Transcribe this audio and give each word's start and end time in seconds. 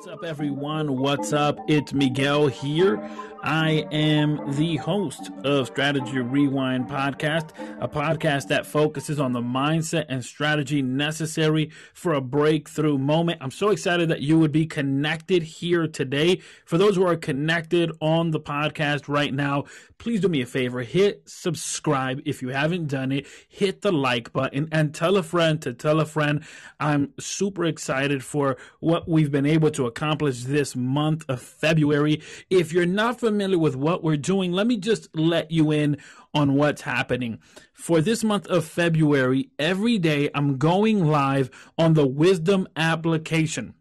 What's 0.00 0.12
up, 0.12 0.24
everyone? 0.24 0.96
What's 0.96 1.34
up? 1.34 1.58
It's 1.68 1.92
Miguel 1.92 2.46
here. 2.46 2.96
I 3.42 3.86
am 3.90 4.52
the 4.54 4.76
host 4.76 5.30
of 5.44 5.68
Strategy 5.68 6.18
Rewind 6.18 6.88
Podcast, 6.88 7.52
a 7.80 7.88
podcast 7.88 8.48
that 8.48 8.66
focuses 8.66 9.18
on 9.18 9.32
the 9.32 9.40
mindset 9.40 10.04
and 10.10 10.22
strategy 10.22 10.82
necessary 10.82 11.70
for 11.94 12.12
a 12.12 12.20
breakthrough 12.20 12.98
moment. 12.98 13.38
I'm 13.40 13.50
so 13.50 13.70
excited 13.70 14.10
that 14.10 14.20
you 14.20 14.38
would 14.38 14.52
be 14.52 14.66
connected 14.66 15.42
here 15.42 15.88
today. 15.88 16.42
For 16.66 16.76
those 16.76 16.96
who 16.96 17.06
are 17.06 17.16
connected 17.16 17.90
on 18.02 18.30
the 18.30 18.40
podcast 18.40 19.08
right 19.08 19.32
now, 19.32 19.64
please 19.96 20.20
do 20.20 20.28
me 20.28 20.42
a 20.42 20.46
favor 20.46 20.82
hit 20.82 21.22
subscribe 21.26 22.20
if 22.26 22.42
you 22.42 22.48
haven't 22.48 22.88
done 22.88 23.10
it, 23.10 23.26
hit 23.48 23.80
the 23.80 23.92
like 23.92 24.34
button, 24.34 24.68
and 24.70 24.94
tell 24.94 25.16
a 25.16 25.22
friend 25.22 25.62
to 25.62 25.72
tell 25.72 26.00
a 26.00 26.06
friend. 26.06 26.44
I'm 26.78 27.14
super 27.18 27.64
excited 27.64 28.22
for 28.22 28.58
what 28.80 29.08
we've 29.08 29.30
been 29.30 29.46
able 29.46 29.70
to 29.70 29.86
accomplish 29.86 30.44
this 30.44 30.76
month 30.76 31.24
of 31.28 31.40
February. 31.40 32.22
If 32.50 32.72
you're 32.74 32.84
not 32.84 33.18
familiar 33.18 33.29
with 33.38 33.76
what 33.76 34.02
we're 34.02 34.16
doing, 34.16 34.52
let 34.52 34.66
me 34.66 34.76
just 34.76 35.14
let 35.16 35.50
you 35.50 35.70
in 35.70 35.98
on 36.34 36.54
what's 36.54 36.82
happening. 36.82 37.38
For 37.72 38.00
this 38.00 38.22
month 38.24 38.46
of 38.46 38.64
February, 38.64 39.50
every 39.58 39.98
day 39.98 40.30
I'm 40.34 40.58
going 40.58 41.04
live 41.04 41.50
on 41.78 41.94
the 41.94 42.06
Wisdom 42.06 42.68
application. 42.76 43.74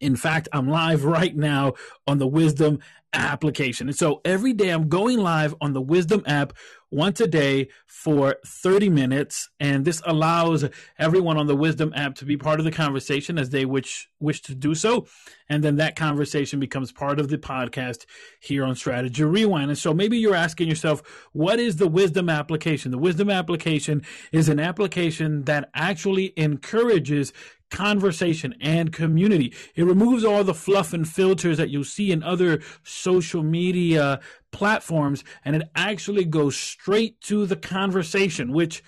In 0.00 0.16
fact, 0.16 0.48
I'm 0.52 0.68
live 0.68 1.04
right 1.04 1.36
now 1.36 1.74
on 2.06 2.18
the 2.18 2.26
Wisdom 2.26 2.80
application. 3.12 3.88
And 3.88 3.96
so 3.96 4.20
every 4.24 4.52
day 4.52 4.70
I'm 4.70 4.88
going 4.88 5.18
live 5.18 5.54
on 5.60 5.72
the 5.72 5.80
Wisdom 5.80 6.22
app 6.26 6.52
once 6.90 7.20
a 7.20 7.26
day 7.26 7.68
for 7.86 8.36
30 8.44 8.88
minutes. 8.88 9.48
And 9.60 9.84
this 9.84 10.02
allows 10.06 10.64
everyone 10.98 11.36
on 11.36 11.46
the 11.46 11.56
Wisdom 11.56 11.92
app 11.94 12.14
to 12.16 12.24
be 12.24 12.36
part 12.36 12.58
of 12.58 12.64
the 12.64 12.72
conversation 12.72 13.38
as 13.38 13.50
they 13.50 13.64
wish, 13.64 14.08
wish 14.18 14.42
to 14.42 14.54
do 14.54 14.74
so. 14.74 15.06
And 15.48 15.62
then 15.62 15.76
that 15.76 15.96
conversation 15.96 16.60
becomes 16.60 16.92
part 16.92 17.20
of 17.20 17.28
the 17.28 17.38
podcast 17.38 18.06
here 18.40 18.64
on 18.64 18.74
Strategy 18.74 19.24
Rewind. 19.24 19.70
And 19.70 19.78
so 19.78 19.94
maybe 19.94 20.18
you're 20.18 20.34
asking 20.34 20.68
yourself, 20.68 21.28
what 21.32 21.58
is 21.58 21.76
the 21.76 21.88
Wisdom 21.88 22.28
application? 22.28 22.90
The 22.90 22.98
Wisdom 22.98 23.30
application 23.30 24.02
is 24.32 24.48
an 24.48 24.60
application 24.60 25.44
that 25.44 25.70
actually 25.74 26.32
encourages 26.36 27.32
conversation 27.70 28.54
and 28.60 28.92
community. 28.92 29.54
It 29.74 29.84
removes 29.84 30.24
all 30.24 30.44
the 30.44 30.54
fluff 30.54 30.92
and 30.92 31.08
filters 31.08 31.56
that 31.58 31.70
you 31.70 31.84
see 31.84 32.12
in 32.12 32.22
other 32.22 32.60
social 32.82 33.42
media 33.42 34.20
platforms 34.50 35.24
and 35.44 35.56
it 35.56 35.62
actually 35.74 36.24
goes 36.24 36.56
straight 36.56 37.20
to 37.22 37.46
the 37.46 37.56
conversation, 37.56 38.52
which 38.52 38.82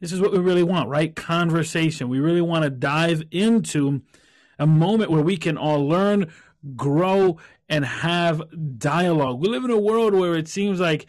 this 0.00 0.12
is 0.12 0.20
what 0.20 0.32
we 0.32 0.38
really 0.38 0.62
want, 0.62 0.88
right? 0.88 1.14
Conversation. 1.14 2.08
We 2.08 2.20
really 2.20 2.40
want 2.40 2.64
to 2.64 2.70
dive 2.70 3.22
into 3.30 4.02
a 4.58 4.66
moment 4.66 5.10
where 5.10 5.22
we 5.22 5.36
can 5.36 5.58
all 5.58 5.86
learn, 5.86 6.32
grow, 6.76 7.38
and 7.68 7.84
have 7.84 8.42
dialogue. 8.78 9.40
We 9.40 9.48
live 9.48 9.64
in 9.64 9.70
a 9.70 9.78
world 9.78 10.14
where 10.14 10.34
it 10.34 10.48
seems 10.48 10.80
like 10.80 11.06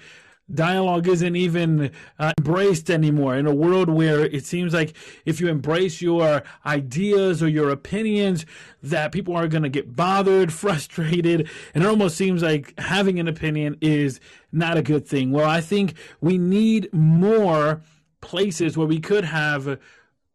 dialogue 0.53 1.07
isn't 1.07 1.35
even 1.35 1.91
uh, 2.19 2.33
embraced 2.37 2.89
anymore. 2.89 3.35
In 3.35 3.47
a 3.47 3.55
world 3.55 3.89
where 3.89 4.25
it 4.25 4.45
seems 4.45 4.73
like 4.73 4.95
if 5.25 5.39
you 5.39 5.47
embrace 5.47 6.01
your 6.01 6.43
ideas 6.65 7.41
or 7.41 7.47
your 7.47 7.69
opinions 7.69 8.45
that 8.83 9.11
people 9.11 9.35
are 9.35 9.47
going 9.47 9.63
to 9.63 9.69
get 9.69 9.95
bothered 9.95 10.51
frustrated 10.61 11.49
and 11.73 11.83
it 11.83 11.87
almost 11.87 12.17
seems 12.17 12.41
like 12.41 12.73
having 12.79 13.19
an 13.19 13.27
opinion 13.27 13.77
is 13.81 14.19
not 14.51 14.77
a 14.77 14.81
good 14.81 15.07
thing. 15.07 15.31
Well 15.31 15.49
i 15.49 15.61
think 15.61 15.95
we 16.19 16.37
need 16.37 16.91
more 16.93 17.81
places 18.21 18.77
where 18.77 18.87
we 18.87 18.99
could 18.99 19.25
have 19.25 19.79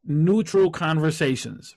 neutral 0.04 0.70
conversations. 0.70 1.76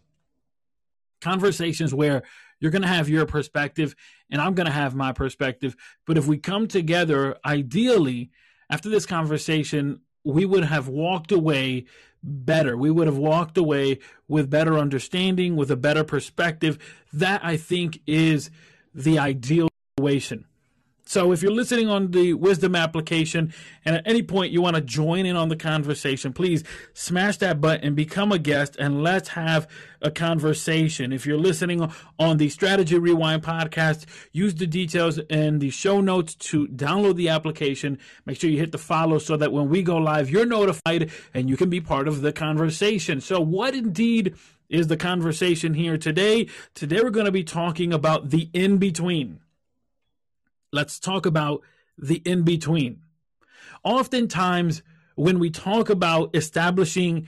Conversations 1.22 1.94
where 1.94 2.24
you're 2.60 2.72
going 2.72 2.82
to 2.82 2.88
have 2.88 3.10
your 3.10 3.26
perspective 3.26 3.96
and 4.30 4.42
I'm 4.42 4.54
going 4.54 4.68
to 4.68 4.72
have 4.72 4.96
my 4.96 5.12
perspective. 5.12 5.76
But 6.06 6.18
if 6.18 6.28
we 6.28 6.38
come 6.38 6.68
together, 6.68 7.38
ideally, 7.46 8.32
after 8.70 8.90
this 8.90 9.06
conversation, 9.06 10.02
we 10.24 10.46
would 10.46 10.66
have 10.66 10.88
walked 10.88 11.32
away 11.32 11.86
better. 12.22 12.78
We 12.78 12.92
would 12.92 13.08
have 13.08 13.18
walked 13.18 13.58
away 13.58 14.00
with 14.28 14.50
better 14.50 14.78
understanding, 14.78 15.56
with 15.56 15.72
a 15.72 15.78
better 15.78 16.04
perspective. 16.04 16.78
That 17.14 17.44
I 17.44 17.58
think 17.58 18.02
is 18.06 18.52
the 18.94 19.20
ideal 19.20 19.70
situation. 19.98 20.46
So 21.10 21.32
if 21.32 21.42
you're 21.42 21.52
listening 21.52 21.90
on 21.90 22.12
the 22.12 22.36
Wisdom 22.36 22.76
application 22.76 23.52
and 23.84 23.96
at 23.96 24.08
any 24.08 24.22
point 24.22 24.52
you 24.52 24.62
want 24.62 24.76
to 24.76 24.82
join 24.84 25.26
in 25.26 25.36
on 25.36 25.50
the 25.50 25.56
conversation, 25.56 26.34
please 26.34 26.64
smash 26.94 27.38
that 27.38 27.60
button, 27.60 27.96
become 27.96 28.32
a 28.32 28.38
guest, 28.38 28.76
and 28.78 29.02
let's 29.02 29.30
have 29.30 29.68
a 30.04 30.12
conversation. 30.12 31.12
If 31.12 31.26
you're 31.26 31.40
listening 31.40 31.92
on 32.20 32.38
the 32.38 32.48
Strategy 32.50 33.00
Rewind 33.00 33.42
podcast, 33.42 34.06
use 34.34 34.54
the 34.54 34.68
details 34.68 35.18
in 35.18 35.58
the 35.58 35.72
show 35.72 36.00
notes 36.00 36.36
to 36.36 36.68
download 36.68 37.16
the 37.16 37.30
application. 37.30 37.98
Make 38.28 38.40
sure 38.40 38.52
you 38.52 38.60
hit 38.60 38.72
the 38.72 38.78
follow 38.78 39.18
so 39.18 39.36
that 39.36 39.52
when 39.52 39.68
we 39.68 39.82
go 39.82 39.98
live, 39.98 40.30
you're 40.30 40.46
notified 40.46 41.10
and 41.34 41.50
you 41.50 41.58
can 41.58 41.72
be 41.72 41.82
part 41.82 42.08
of 42.08 42.22
the 42.22 42.32
conversation. 42.32 43.20
So 43.20 43.42
what 43.42 43.74
indeed 43.74 44.36
is 44.70 44.86
the 44.86 44.98
conversation 44.98 45.74
here 45.74 45.98
today? 45.98 46.50
Today 46.76 47.00
we're 47.02 47.10
going 47.10 47.26
to 47.26 47.32
be 47.32 47.44
talking 47.44 47.94
about 47.94 48.30
the 48.30 48.52
in 48.54 48.78
between 48.78 49.40
let's 50.72 51.00
talk 51.00 51.26
about 51.26 51.62
the 51.98 52.22
in 52.26 52.44
between. 52.44 53.02
Oftentimes, 53.84 54.84
when 55.16 55.40
we 55.40 55.50
talk 55.50 55.90
about 55.90 56.36
establishing 56.36 57.28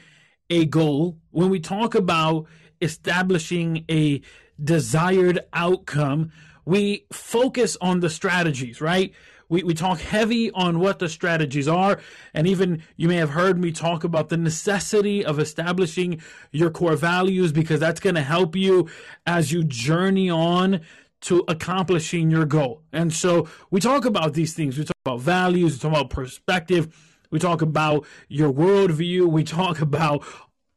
a 0.49 0.65
goal, 0.65 1.17
when 1.31 1.49
we 1.49 1.59
talk 1.59 1.95
about 1.95 2.45
establishing 2.81 3.85
a 3.89 4.21
desired 4.61 5.39
outcome, 5.53 6.31
we 6.65 7.05
focus 7.11 7.77
on 7.81 7.99
the 7.99 8.09
strategies, 8.09 8.81
right? 8.81 9.13
We, 9.49 9.63
we 9.63 9.73
talk 9.73 9.99
heavy 9.99 10.49
on 10.51 10.79
what 10.79 10.99
the 10.99 11.09
strategies 11.09 11.67
are. 11.67 11.99
And 12.33 12.47
even 12.47 12.83
you 12.95 13.09
may 13.09 13.17
have 13.17 13.31
heard 13.31 13.59
me 13.59 13.73
talk 13.73 14.05
about 14.05 14.29
the 14.29 14.37
necessity 14.37 15.25
of 15.25 15.39
establishing 15.39 16.21
your 16.51 16.69
core 16.69 16.95
values 16.95 17.51
because 17.51 17.81
that's 17.81 17.99
going 17.99 18.15
to 18.15 18.21
help 18.21 18.55
you 18.55 18.89
as 19.25 19.51
you 19.51 19.65
journey 19.65 20.29
on 20.29 20.81
to 21.21 21.43
accomplishing 21.47 22.29
your 22.29 22.45
goal. 22.45 22.83
And 22.91 23.13
so 23.13 23.47
we 23.69 23.79
talk 23.79 24.05
about 24.05 24.33
these 24.33 24.53
things. 24.53 24.77
We 24.77 24.85
talk 24.85 24.97
about 25.05 25.19
values, 25.19 25.73
we 25.73 25.79
talk 25.79 25.91
about 25.91 26.09
perspective, 26.09 26.95
we 27.29 27.39
talk 27.39 27.61
about 27.61 28.05
your 28.27 28.51
worldview, 28.51 29.27
we 29.27 29.43
talk 29.43 29.81
about 29.89 30.23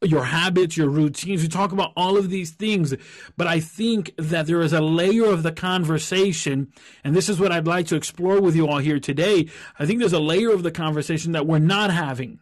your 0.05 0.25
habits, 0.25 0.77
your 0.77 0.89
routines. 0.89 1.43
We 1.43 1.49
talk 1.49 1.73
about 1.73 1.93
all 1.97 2.17
of 2.17 2.31
these 2.31 2.51
things, 2.51 2.95
but 3.37 3.47
I 3.47 3.61
think 3.61 4.13
that 4.19 4.47
there 4.47 4.61
is 4.61 4.73
a 4.73 4.81
layer 4.81 5.25
of 5.25 5.43
the 5.43 5.53
conversation, 5.53 6.73
and 7.03 7.15
this 7.15 7.29
is 7.29 7.41
what 7.41 7.53
I'd 7.53 7.67
like 7.67 7.87
to 7.89 7.97
explore 7.97 8.41
with 8.41 8.55
you 8.55 8.69
all 8.69 8.79
here 8.79 9.01
today. 9.01 9.49
I 9.79 9.87
think 9.87 10.01
there's 10.01 10.13
a 10.13 10.21
layer 10.21 10.53
of 10.53 10.63
the 10.63 10.71
conversation 10.71 11.33
that 11.33 11.47
we're 11.47 11.59
not 11.59 11.91
having. 11.91 12.41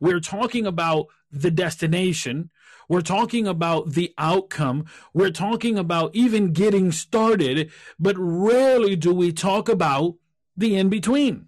We're 0.00 0.20
talking 0.20 0.66
about 0.66 1.06
the 1.30 1.50
destination. 1.50 2.50
We're 2.90 3.02
talking 3.02 3.46
about 3.46 3.92
the 3.92 4.12
outcome. 4.18 4.86
We're 5.14 5.30
talking 5.30 5.78
about 5.78 6.10
even 6.12 6.52
getting 6.52 6.90
started, 6.90 7.70
but 8.00 8.16
rarely 8.18 8.96
do 8.96 9.14
we 9.14 9.32
talk 9.32 9.68
about 9.68 10.16
the 10.56 10.74
in 10.74 10.88
between. 10.88 11.46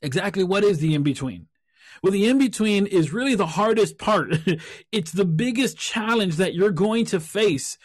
Exactly 0.00 0.42
what 0.42 0.64
is 0.64 0.78
the 0.78 0.94
in 0.94 1.02
between? 1.02 1.48
Well, 2.02 2.10
the 2.10 2.26
in 2.26 2.38
between 2.38 2.86
is 2.86 3.12
really 3.12 3.34
the 3.34 3.48
hardest 3.48 3.98
part. 3.98 4.34
it's 4.92 5.12
the 5.12 5.26
biggest 5.26 5.76
challenge 5.76 6.36
that 6.36 6.54
you're 6.54 6.70
going 6.70 7.04
to 7.06 7.20
face 7.20 7.76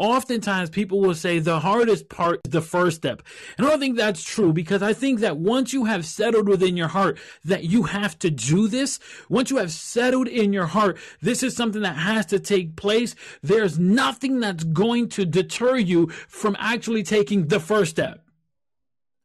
oftentimes 0.00 0.70
people 0.70 1.00
will 1.00 1.14
say 1.14 1.38
the 1.38 1.60
hardest 1.60 2.08
part 2.08 2.40
is 2.44 2.50
the 2.50 2.62
first 2.62 2.96
step. 2.96 3.22
And 3.56 3.66
I 3.66 3.70
don't 3.70 3.78
think 3.78 3.96
that's 3.96 4.24
true 4.24 4.52
because 4.52 4.82
I 4.82 4.94
think 4.94 5.20
that 5.20 5.36
once 5.36 5.72
you 5.72 5.84
have 5.84 6.06
settled 6.06 6.48
within 6.48 6.76
your 6.76 6.88
heart 6.88 7.18
that 7.44 7.64
you 7.64 7.84
have 7.84 8.18
to 8.20 8.30
do 8.30 8.66
this, 8.66 8.98
once 9.28 9.50
you 9.50 9.58
have 9.58 9.70
settled 9.70 10.26
in 10.26 10.52
your 10.52 10.66
heart, 10.66 10.98
this 11.20 11.42
is 11.42 11.54
something 11.54 11.82
that 11.82 11.96
has 11.96 12.26
to 12.26 12.40
take 12.40 12.76
place. 12.76 13.14
There's 13.42 13.78
nothing 13.78 14.40
that's 14.40 14.64
going 14.64 15.10
to 15.10 15.26
deter 15.26 15.76
you 15.76 16.08
from 16.28 16.56
actually 16.58 17.02
taking 17.02 17.48
the 17.48 17.60
first 17.60 17.90
step. 17.90 18.24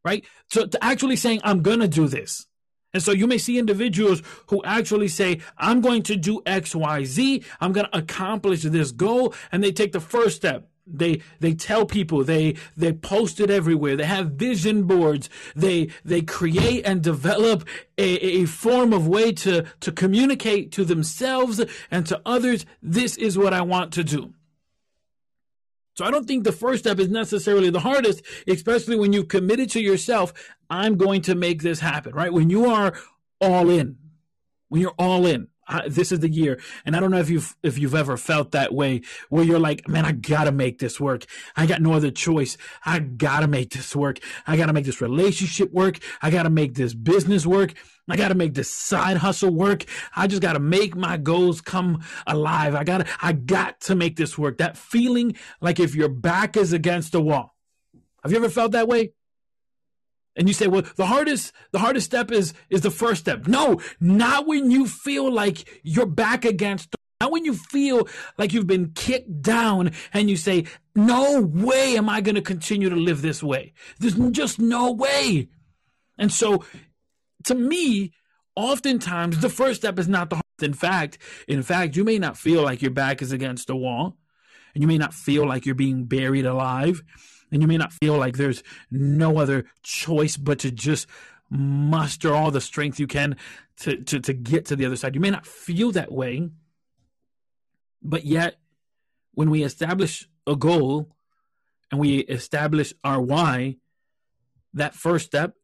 Right? 0.04 0.26
So 0.50 0.68
to 0.68 0.84
actually 0.84 1.16
saying, 1.16 1.40
I'm 1.44 1.62
going 1.62 1.80
to 1.80 1.88
do 1.88 2.08
this. 2.08 2.46
And 2.96 3.04
so 3.04 3.12
you 3.12 3.28
may 3.28 3.38
see 3.38 3.60
individuals 3.60 4.24
who 4.48 4.64
actually 4.64 5.10
say, 5.10 5.42
I'm 5.58 5.82
going 5.82 6.02
to 6.04 6.16
do 6.16 6.42
X, 6.46 6.74
Y, 6.74 7.04
Z. 7.04 7.44
I'm 7.60 7.74
going 7.74 7.88
to 7.88 7.98
accomplish 7.98 8.62
this 8.62 8.94
goal. 8.94 9.34
And 9.52 9.62
they 9.62 9.74
take 9.74 9.92
the 9.92 10.00
first 10.00 10.38
step. 10.38 10.70
They, 10.88 11.22
they 11.42 11.54
tell 11.54 11.86
people, 11.86 12.24
they, 12.24 12.56
they 12.78 12.94
post 12.94 13.42
it 13.42 13.50
everywhere. 13.50 13.98
They 13.98 14.06
have 14.06 14.32
vision 14.34 14.84
boards. 14.84 15.30
They, 15.58 15.90
they 16.06 16.22
create 16.22 16.86
and 16.86 17.02
develop 17.02 17.68
a, 17.98 18.04
a 18.04 18.46
form 18.46 18.94
of 18.94 19.10
way 19.10 19.34
to, 19.34 19.66
to 19.82 19.92
communicate 19.92 20.72
to 20.74 20.86
themselves 20.86 21.62
and 21.92 22.06
to 22.06 22.22
others. 22.26 22.66
This 22.82 23.18
is 23.18 23.38
what 23.38 23.54
I 23.54 23.62
want 23.62 23.92
to 23.94 24.06
do. 24.06 24.35
So 25.96 26.04
I 26.04 26.12
don't 26.12 26.28
think 26.28 26.44
the 26.44 26.52
first 26.52 26.84
step 26.84 27.00
is 27.00 27.10
necessarily 27.10 27.70
the 27.70 27.80
hardest, 27.80 28.22
especially 28.48 28.98
when 28.98 29.14
you've 29.14 29.30
committed 29.30 29.70
to 29.72 29.82
yourself, 29.82 30.34
I'm 30.70 30.98
going 30.98 31.22
to 31.24 31.36
make 31.36 31.62
this 31.62 31.80
happen, 31.80 32.14
right? 32.14 32.34
When 32.34 32.50
you 32.50 32.66
are 32.66 32.94
all 33.40 33.70
in, 33.70 33.98
when 34.68 34.82
you're 34.82 34.96
all 35.00 35.26
in, 35.26 35.48
This 35.88 36.12
is 36.12 36.20
the 36.20 36.30
year. 36.30 36.60
And 36.86 36.96
I 36.96 37.00
don't 37.00 37.12
know 37.12 37.20
if 37.20 37.30
you've, 37.30 37.56
if 37.64 37.78
you've 37.78 37.96
ever 37.96 38.18
felt 38.18 38.52
that 38.52 38.74
way 38.74 39.02
where 39.30 39.44
you're 39.44 39.60
like, 39.60 39.88
man, 39.88 40.06
I 40.06 40.12
gotta 40.12 40.52
make 40.52 40.80
this 40.80 41.00
work. 41.00 41.26
I 41.56 41.66
got 41.66 41.82
no 41.82 41.94
other 41.94 42.12
choice. 42.12 42.58
I 42.86 43.00
gotta 43.00 43.48
make 43.48 43.72
this 43.72 43.96
work. 43.96 44.20
I 44.46 44.58
gotta 44.58 44.74
make 44.74 44.86
this 44.86 45.02
relationship 45.02 45.74
work. 45.74 46.00
I 46.22 46.30
gotta 46.30 46.50
make 46.50 46.76
this 46.76 46.94
business 46.94 47.46
work. 47.46 47.74
I 48.08 48.18
got 48.18 48.28
to 48.28 48.36
make 48.36 48.54
this 48.54 48.70
side 48.70 49.18
hustle 49.18 49.50
work. 49.50 49.86
I 50.16 50.28
just 50.28 50.42
got 50.42 50.54
to 50.54 50.60
make 50.60 50.96
my 50.96 51.18
goals 51.18 51.62
come 51.62 52.04
alive. 52.28 52.76
I 52.76 52.84
got 52.84 53.00
to 53.00 53.08
I 53.22 53.34
got 53.34 53.82
to 53.82 53.96
make 53.96 54.16
this 54.16 54.38
work. 54.38 54.60
That 54.60 54.78
feeling 54.78 55.36
like 55.60 55.80
if 55.80 55.96
your 55.96 56.10
back 56.10 56.56
is 56.56 56.72
against 56.72 57.14
the 57.14 57.22
wall. 57.22 57.56
Have 58.24 58.32
you 58.32 58.38
ever 58.38 58.50
felt 58.50 58.74
that 58.74 58.88
way? 58.88 59.14
And 60.36 60.48
you 60.48 60.54
say, 60.54 60.68
well, 60.68 60.84
the 60.96 61.06
hardest, 61.06 61.54
the 61.72 61.80
hardest 61.80 62.06
step 62.06 62.32
is, 62.32 62.54
is 62.70 62.82
the 62.82 62.92
first 62.92 63.22
step. 63.22 63.48
No, 63.48 63.82
not 64.00 64.48
when 64.48 64.70
you 64.70 64.86
feel 64.88 65.32
like 65.32 65.80
you're 65.84 66.06
back 66.06 66.44
against, 66.44 66.94
not 67.22 67.32
when 67.32 67.46
you 67.46 67.54
feel 67.54 68.08
like 68.38 68.52
you've 68.52 68.68
been 68.68 68.92
kicked 68.94 69.42
down 69.42 69.92
and 70.14 70.30
you 70.30 70.36
say, 70.36 70.66
no 70.94 71.42
way 71.42 71.98
am 71.98 72.10
I 72.10 72.22
going 72.22 72.36
to 72.36 72.42
continue 72.42 72.90
to 72.90 72.96
live 72.96 73.22
this 73.22 73.42
way. 73.42 73.74
There's 74.00 74.16
just 74.32 74.60
no 74.60 74.92
way. 74.92 75.48
And 76.18 76.32
so 76.32 76.66
to 77.46 77.56
me, 77.56 78.12
oftentimes 78.56 79.40
the 79.40 79.50
first 79.50 79.82
step 79.82 79.98
is 80.00 80.08
not 80.08 80.30
the 80.30 80.36
hardest. 80.36 80.64
In 80.64 80.74
fact, 80.74 81.18
in 81.48 81.64
fact, 81.64 81.96
you 81.96 82.04
may 82.04 82.18
not 82.18 82.38
feel 82.38 82.62
like 82.62 82.82
your 82.82 82.92
back 82.92 83.22
is 83.22 83.32
against 83.32 83.68
the 83.68 83.76
wall 83.76 84.18
and 84.74 84.82
you 84.82 84.88
may 84.88 84.98
not 84.98 85.14
feel 85.14 85.46
like 85.46 85.66
you're 85.66 85.76
being 85.76 86.06
buried 86.06 86.46
alive 86.46 87.04
and 87.56 87.62
you 87.62 87.70
may 87.70 87.78
not 87.78 87.94
feel 87.94 88.18
like 88.18 88.36
there's 88.36 88.62
no 88.92 89.38
other 89.38 89.64
choice 89.82 90.36
but 90.36 90.60
to 90.60 90.72
just 90.72 91.08
muster 91.50 92.36
all 92.36 92.52
the 92.52 92.60
strength 92.60 93.00
you 93.00 93.08
can 93.08 93.38
to, 93.78 93.96
to, 94.04 94.20
to 94.20 94.34
get 94.34 94.66
to 94.66 94.76
the 94.76 94.86
other 94.86 94.98
side. 94.98 95.16
You 95.16 95.22
may 95.22 95.30
not 95.30 95.46
feel 95.46 95.94
that 95.94 96.12
way, 96.12 96.50
but 98.02 98.26
yet 98.26 98.58
when 99.36 99.50
we 99.50 99.64
establish 99.64 100.28
a 100.46 100.58
goal 100.58 101.16
and 101.90 102.00
we 102.02 102.18
establish 102.20 102.94
our 103.06 103.22
why, 103.22 103.78
that 104.74 104.94
first 104.94 105.28
step 105.28 105.56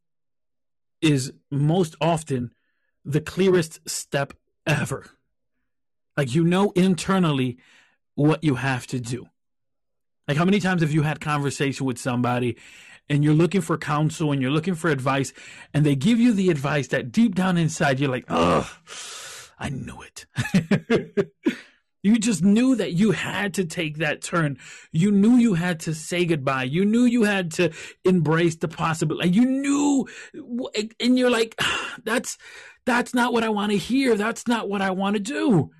is 1.02 1.34
most 1.52 1.98
often 2.00 2.52
the 3.04 3.20
clearest 3.20 3.82
step 3.86 4.32
ever. 4.66 5.08
Like 6.16 6.34
you 6.34 6.46
know 6.46 6.72
internally 6.72 7.58
what 8.16 8.46
you 8.46 8.56
have 8.56 8.88
to 8.88 9.02
do. 9.02 9.28
Like 10.28 10.38
how 10.38 10.46
many 10.46 10.60
times 10.60 10.82
have 10.82 10.92
you 10.92 11.02
had 11.02 11.20
conversation 11.20 11.86
with 11.86 11.98
somebody 11.98 12.58
and 13.10 13.24
you're 13.24 13.34
looking 13.34 13.62
for 13.62 13.78
counsel 13.78 14.32
and 14.32 14.42
you're 14.42 14.52
looking 14.52 14.76
for 14.76 14.90
advice 14.90 15.34
and 15.74 15.86
they 15.86 15.96
give 15.96 16.20
you 16.20 16.34
the 16.34 16.50
advice 16.50 16.88
that 16.90 17.12
deep 17.12 17.36
down 17.36 17.58
inside 17.58 18.00
you're 18.00 18.12
like, 18.12 18.26
"Oh, 18.30 18.70
I 19.60 19.70
knew 19.70 20.02
it." 20.02 21.28
You 22.04 22.18
just 22.18 22.44
knew 22.44 22.76
that 22.76 22.94
you 22.94 23.12
had 23.12 23.54
to 23.56 23.66
take 23.66 23.98
that 23.98 24.22
turn. 24.22 24.58
You 24.92 25.12
knew 25.12 25.36
you 25.36 25.54
had 25.54 25.82
to 25.82 25.94
say 25.94 26.26
goodbye. 26.26 26.64
You 26.64 26.84
knew 26.84 27.04
you 27.04 27.24
had 27.24 27.52
to 27.54 27.72
embrace 28.04 28.56
the 28.56 28.68
possibility. 28.68 29.30
You 29.30 29.46
knew, 29.46 30.08
and 31.00 31.18
you're 31.18 31.30
like, 31.30 31.60
that's, 32.04 32.38
that's 32.86 33.14
not 33.14 33.34
what 33.34 33.44
I 33.44 33.50
want 33.50 33.72
to 33.72 33.78
hear. 33.78 34.16
That's 34.16 34.48
not 34.48 34.68
what 34.68 34.82
I 34.82 34.92
want 34.92 35.16
to 35.16 35.20
do. 35.20 35.72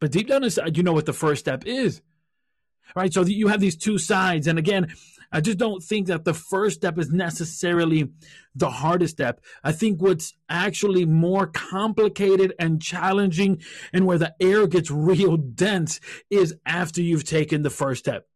But 0.00 0.10
deep 0.10 0.26
down 0.26 0.42
inside, 0.42 0.76
you 0.76 0.82
know 0.82 0.92
what 0.92 1.06
the 1.06 1.12
first 1.12 1.38
step 1.40 1.64
is. 1.66 2.02
Right. 2.94 3.12
So 3.12 3.22
you 3.22 3.48
have 3.48 3.60
these 3.60 3.76
two 3.76 3.98
sides. 3.98 4.46
And 4.46 4.58
again, 4.58 4.92
I 5.32 5.40
just 5.40 5.58
don't 5.58 5.82
think 5.82 6.08
that 6.08 6.24
the 6.24 6.34
first 6.34 6.76
step 6.76 6.98
is 6.98 7.10
necessarily 7.10 8.10
the 8.54 8.70
hardest 8.70 9.14
step. 9.14 9.40
I 9.64 9.72
think 9.72 10.02
what's 10.02 10.34
actually 10.48 11.06
more 11.06 11.46
complicated 11.46 12.52
and 12.58 12.82
challenging 12.82 13.62
and 13.94 14.06
where 14.06 14.18
the 14.18 14.34
air 14.40 14.66
gets 14.66 14.90
real 15.10 15.38
dense 15.38 16.00
is 16.28 16.54
after 16.66 17.00
you've 17.00 17.24
taken 17.24 17.62
the 17.62 17.70
first 17.70 18.00
step. 18.00 18.26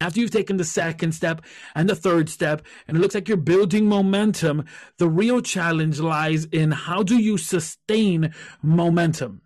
After 0.00 0.20
you've 0.20 0.30
taken 0.30 0.58
the 0.58 0.64
second 0.64 1.10
step 1.10 1.42
and 1.74 1.88
the 1.88 1.96
third 1.96 2.28
step, 2.28 2.64
and 2.86 2.96
it 2.96 3.00
looks 3.00 3.16
like 3.16 3.26
you're 3.26 3.36
building 3.36 3.86
momentum, 3.86 4.64
the 4.98 5.08
real 5.08 5.40
challenge 5.40 5.98
lies 5.98 6.44
in 6.44 6.70
how 6.70 7.02
do 7.02 7.18
you 7.18 7.36
sustain 7.36 8.32
momentum? 8.62 9.42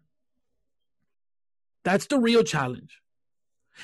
That's 1.85 2.05
the 2.05 2.19
real 2.19 2.45
challenge. 2.45 3.02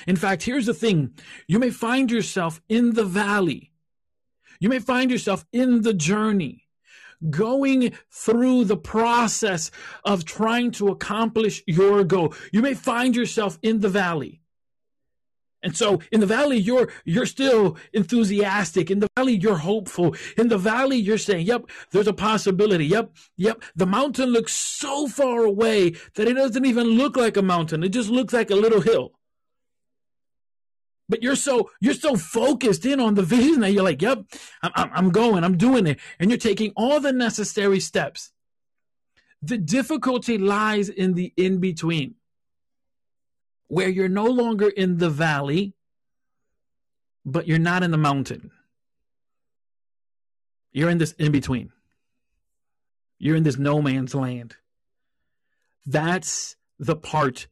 In 0.06 0.16
fact, 0.16 0.42
here's 0.42 0.66
the 0.66 0.74
thing 0.74 1.12
you 1.46 1.58
may 1.58 1.70
find 1.70 2.10
yourself 2.10 2.60
in 2.68 2.94
the 2.94 3.04
valley, 3.04 3.72
you 4.60 4.68
may 4.68 4.78
find 4.78 5.10
yourself 5.10 5.44
in 5.52 5.82
the 5.82 5.94
journey. 5.94 6.64
Going 7.30 7.94
through 8.12 8.66
the 8.66 8.76
process 8.76 9.72
of 10.04 10.24
trying 10.24 10.70
to 10.72 10.86
accomplish 10.86 11.64
your 11.66 12.04
goal. 12.04 12.32
You 12.52 12.62
may 12.62 12.74
find 12.74 13.16
yourself 13.16 13.58
in 13.60 13.80
the 13.80 13.88
valley. 13.88 14.40
And 15.62 15.76
so 15.76 16.00
in 16.12 16.20
the 16.20 16.26
valley, 16.26 16.58
you're, 16.58 16.88
you're 17.04 17.26
still 17.26 17.76
enthusiastic. 17.92 18.90
In 18.90 19.00
the 19.00 19.08
valley, 19.16 19.34
you're 19.34 19.56
hopeful. 19.56 20.14
In 20.36 20.46
the 20.48 20.58
valley, 20.58 20.96
you're 20.96 21.18
saying, 21.18 21.46
yep, 21.46 21.68
there's 21.90 22.06
a 22.06 22.12
possibility. 22.12 22.86
Yep, 22.86 23.10
yep. 23.36 23.64
The 23.74 23.86
mountain 23.86 24.30
looks 24.30 24.52
so 24.52 25.08
far 25.08 25.42
away 25.42 25.96
that 26.14 26.28
it 26.28 26.34
doesn't 26.34 26.64
even 26.64 26.86
look 26.86 27.16
like 27.16 27.36
a 27.36 27.42
mountain. 27.42 27.82
It 27.82 27.88
just 27.88 28.10
looks 28.10 28.32
like 28.32 28.50
a 28.50 28.54
little 28.54 28.80
hill 28.80 29.17
but 31.08 31.22
you're 31.22 31.36
so 31.36 31.70
you're 31.80 31.94
so 31.94 32.16
focused 32.16 32.84
in 32.84 33.00
on 33.00 33.14
the 33.14 33.22
vision 33.22 33.60
that 33.60 33.72
you're 33.72 33.84
like 33.84 34.02
yep 34.02 34.24
I'm, 34.62 34.90
I'm 34.92 35.10
going 35.10 35.44
i'm 35.44 35.56
doing 35.56 35.86
it. 35.86 35.98
And 36.18 36.30
you're 36.30 36.38
taking 36.38 36.72
all 36.76 37.00
the 37.00 37.12
necessary 37.12 37.80
steps. 37.80 38.32
The 39.40 39.58
difficulty 39.58 40.36
lies 40.38 40.88
in 40.88 41.14
the 41.14 41.32
in 41.36 41.58
between 41.58 42.16
where 43.68 43.88
you're 43.88 44.08
no 44.08 44.24
longer 44.24 44.68
in 44.68 44.98
the 44.98 45.10
valley 45.10 45.74
but 47.24 47.46
you're 47.46 47.58
not 47.58 47.82
in 47.82 47.90
the 47.90 47.98
mountain. 47.98 48.50
You're 50.72 50.90
in 50.90 50.98
this 50.98 51.12
in 51.12 51.32
between 51.32 51.72
you're 53.20 53.36
in 53.36 53.42
this 53.42 53.58
no 53.58 53.82
man's 53.82 54.14
land. 54.14 54.56
That's 55.84 56.54
the 56.78 56.94
part 56.94 57.48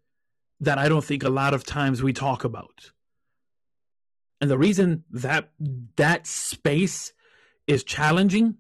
that 0.61 0.79
i 0.79 0.89
don't 0.89 1.05
think 1.05 1.23
a 1.23 1.29
lot 1.29 1.53
of 1.53 1.65
times 1.65 2.03
we 2.03 2.13
talk 2.13 2.45
about 2.45 2.93
and 4.41 4.51
the 4.51 4.59
reason 4.59 5.05
that 5.11 5.51
that 5.97 6.27
space 6.27 7.13
is 7.67 7.83
challenging 7.83 8.57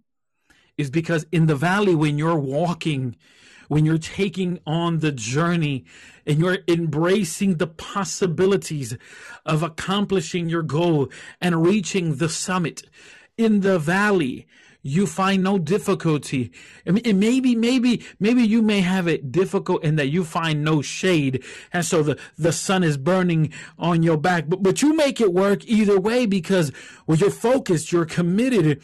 is 0.78 0.90
because 0.90 1.26
in 1.32 1.46
the 1.46 1.56
valley, 1.56 1.94
when 1.94 2.18
you're 2.18 2.38
walking, 2.38 3.16
when 3.68 3.84
you're 3.84 3.98
taking 3.98 4.58
on 4.66 4.98
the 4.98 5.12
journey 5.12 5.84
and 6.26 6.38
you're 6.38 6.58
embracing 6.68 7.56
the 7.56 7.66
possibilities 7.66 8.96
of 9.44 9.62
accomplishing 9.62 10.48
your 10.48 10.62
goal 10.62 11.08
and 11.40 11.64
reaching 11.64 12.16
the 12.16 12.28
summit 12.28 12.82
in 13.36 13.60
the 13.60 13.78
valley, 13.78 14.46
you 14.82 15.06
find 15.06 15.42
no 15.42 15.58
difficulty. 15.58 16.52
And 16.84 17.02
maybe, 17.18 17.54
maybe, 17.54 18.04
maybe 18.20 18.42
you 18.42 18.62
may 18.62 18.80
have 18.80 19.08
it 19.08 19.32
difficult 19.32 19.82
in 19.82 19.96
that 19.96 20.08
you 20.08 20.24
find 20.24 20.62
no 20.62 20.82
shade. 20.82 21.42
And 21.72 21.84
so 21.84 22.02
the, 22.02 22.18
the 22.38 22.52
sun 22.52 22.84
is 22.84 22.96
burning 22.96 23.52
on 23.78 24.02
your 24.02 24.16
back, 24.16 24.44
but, 24.48 24.62
but 24.62 24.82
you 24.82 24.94
make 24.94 25.20
it 25.20 25.32
work 25.32 25.66
either 25.66 25.98
way 25.98 26.26
because 26.26 26.72
well, 27.06 27.18
you're 27.18 27.30
focused, 27.30 27.92
you're 27.92 28.06
committed. 28.06 28.82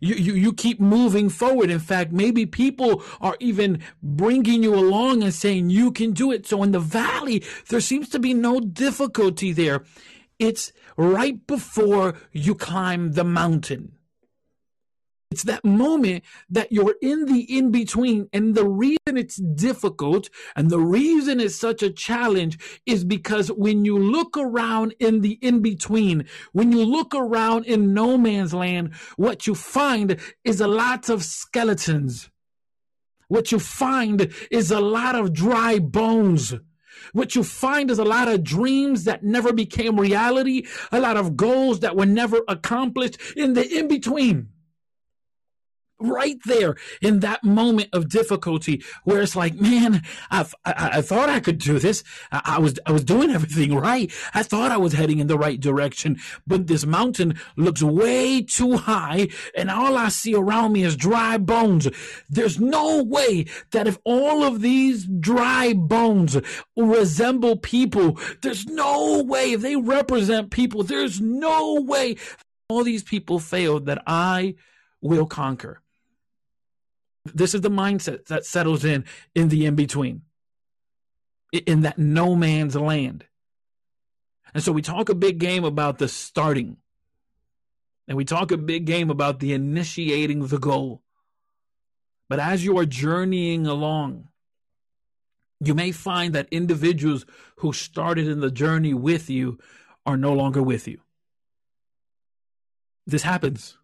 You, 0.00 0.16
you, 0.16 0.34
you 0.34 0.52
keep 0.52 0.80
moving 0.80 1.30
forward. 1.30 1.70
In 1.70 1.78
fact, 1.78 2.12
maybe 2.12 2.44
people 2.44 3.02
are 3.20 3.36
even 3.40 3.80
bringing 4.02 4.62
you 4.62 4.74
along 4.74 5.22
and 5.22 5.32
saying 5.32 5.70
you 5.70 5.92
can 5.92 6.12
do 6.12 6.30
it. 6.30 6.46
So 6.46 6.62
in 6.62 6.72
the 6.72 6.80
valley, 6.80 7.42
there 7.68 7.80
seems 7.80 8.08
to 8.10 8.18
be 8.18 8.34
no 8.34 8.60
difficulty 8.60 9.52
there. 9.52 9.84
It's 10.38 10.72
right 10.96 11.46
before 11.46 12.16
you 12.32 12.54
climb 12.54 13.12
the 13.12 13.24
mountain. 13.24 13.92
It's 15.34 15.42
that 15.42 15.64
moment 15.64 16.22
that 16.48 16.70
you're 16.70 16.94
in 17.02 17.24
the 17.24 17.40
in 17.40 17.72
between. 17.72 18.28
And 18.32 18.54
the 18.54 18.68
reason 18.68 19.16
it's 19.16 19.34
difficult 19.34 20.30
and 20.54 20.70
the 20.70 20.78
reason 20.78 21.40
it's 21.40 21.56
such 21.56 21.82
a 21.82 21.90
challenge 21.90 22.56
is 22.86 23.02
because 23.02 23.48
when 23.50 23.84
you 23.84 23.98
look 23.98 24.36
around 24.36 24.94
in 25.00 25.22
the 25.22 25.32
in 25.42 25.60
between, 25.60 26.26
when 26.52 26.70
you 26.70 26.84
look 26.84 27.16
around 27.16 27.66
in 27.66 27.92
no 27.92 28.16
man's 28.16 28.54
land, 28.54 28.94
what 29.16 29.48
you 29.48 29.56
find 29.56 30.20
is 30.44 30.60
a 30.60 30.68
lot 30.68 31.08
of 31.08 31.24
skeletons. 31.24 32.30
What 33.26 33.50
you 33.50 33.58
find 33.58 34.32
is 34.52 34.70
a 34.70 34.78
lot 34.78 35.16
of 35.16 35.32
dry 35.32 35.80
bones. 35.80 36.54
What 37.12 37.34
you 37.34 37.42
find 37.42 37.90
is 37.90 37.98
a 37.98 38.04
lot 38.04 38.28
of 38.28 38.44
dreams 38.44 39.02
that 39.02 39.24
never 39.24 39.52
became 39.52 39.98
reality, 39.98 40.68
a 40.92 41.00
lot 41.00 41.16
of 41.16 41.36
goals 41.36 41.80
that 41.80 41.96
were 41.96 42.06
never 42.06 42.42
accomplished 42.46 43.18
in 43.36 43.54
the 43.54 43.68
in 43.68 43.88
between 43.88 44.53
right 46.08 46.38
there 46.44 46.76
in 47.00 47.20
that 47.20 47.44
moment 47.44 47.88
of 47.92 48.08
difficulty 48.08 48.82
where 49.04 49.22
it's 49.22 49.36
like, 49.36 49.54
man, 49.54 50.02
I, 50.30 50.46
I, 50.64 50.90
I 50.94 51.02
thought 51.02 51.28
I 51.28 51.40
could 51.40 51.58
do 51.58 51.78
this. 51.78 52.04
I, 52.32 52.56
I, 52.56 52.58
was, 52.58 52.78
I 52.86 52.92
was 52.92 53.04
doing 53.04 53.30
everything 53.30 53.74
right. 53.74 54.12
I 54.34 54.42
thought 54.42 54.70
I 54.70 54.76
was 54.76 54.92
heading 54.92 55.18
in 55.18 55.26
the 55.26 55.38
right 55.38 55.60
direction, 55.60 56.18
but 56.46 56.66
this 56.66 56.86
mountain 56.86 57.38
looks 57.56 57.82
way 57.82 58.42
too 58.42 58.76
high 58.76 59.28
and 59.56 59.70
all 59.70 59.96
I 59.96 60.08
see 60.08 60.34
around 60.34 60.72
me 60.72 60.82
is 60.82 60.96
dry 60.96 61.38
bones. 61.38 61.88
There's 62.28 62.60
no 62.60 63.02
way 63.02 63.46
that 63.72 63.86
if 63.86 63.98
all 64.04 64.42
of 64.42 64.60
these 64.60 65.06
dry 65.06 65.72
bones 65.72 66.36
resemble 66.76 67.56
people, 67.56 68.18
there's 68.42 68.66
no 68.66 69.22
way 69.22 69.52
if 69.52 69.60
they 69.60 69.76
represent 69.76 70.50
people, 70.50 70.82
there's 70.82 71.20
no 71.20 71.80
way 71.80 72.16
all 72.68 72.84
these 72.84 73.02
people 73.02 73.38
failed 73.38 73.86
that 73.86 74.02
I 74.06 74.54
will 75.00 75.26
conquer. 75.26 75.80
This 77.24 77.54
is 77.54 77.62
the 77.62 77.70
mindset 77.70 78.26
that 78.26 78.44
settles 78.44 78.84
in 78.84 79.04
in 79.34 79.48
the 79.48 79.64
in 79.66 79.74
between, 79.74 80.22
in 81.52 81.80
that 81.80 81.98
no 81.98 82.34
man's 82.36 82.76
land. 82.76 83.26
And 84.52 84.62
so 84.62 84.72
we 84.72 84.82
talk 84.82 85.08
a 85.08 85.14
big 85.14 85.38
game 85.38 85.64
about 85.64 85.98
the 85.98 86.08
starting, 86.08 86.76
and 88.06 88.16
we 88.16 88.24
talk 88.24 88.52
a 88.52 88.56
big 88.56 88.84
game 88.84 89.10
about 89.10 89.40
the 89.40 89.52
initiating 89.52 90.46
the 90.46 90.58
goal. 90.58 91.02
But 92.28 92.40
as 92.40 92.64
you 92.64 92.78
are 92.78 92.86
journeying 92.86 93.66
along, 93.66 94.28
you 95.60 95.74
may 95.74 95.92
find 95.92 96.34
that 96.34 96.48
individuals 96.50 97.24
who 97.56 97.72
started 97.72 98.28
in 98.28 98.40
the 98.40 98.50
journey 98.50 98.94
with 98.94 99.30
you 99.30 99.58
are 100.06 100.16
no 100.16 100.32
longer 100.32 100.62
with 100.62 100.86
you. 100.86 101.00
This 103.06 103.22
happens 103.22 103.76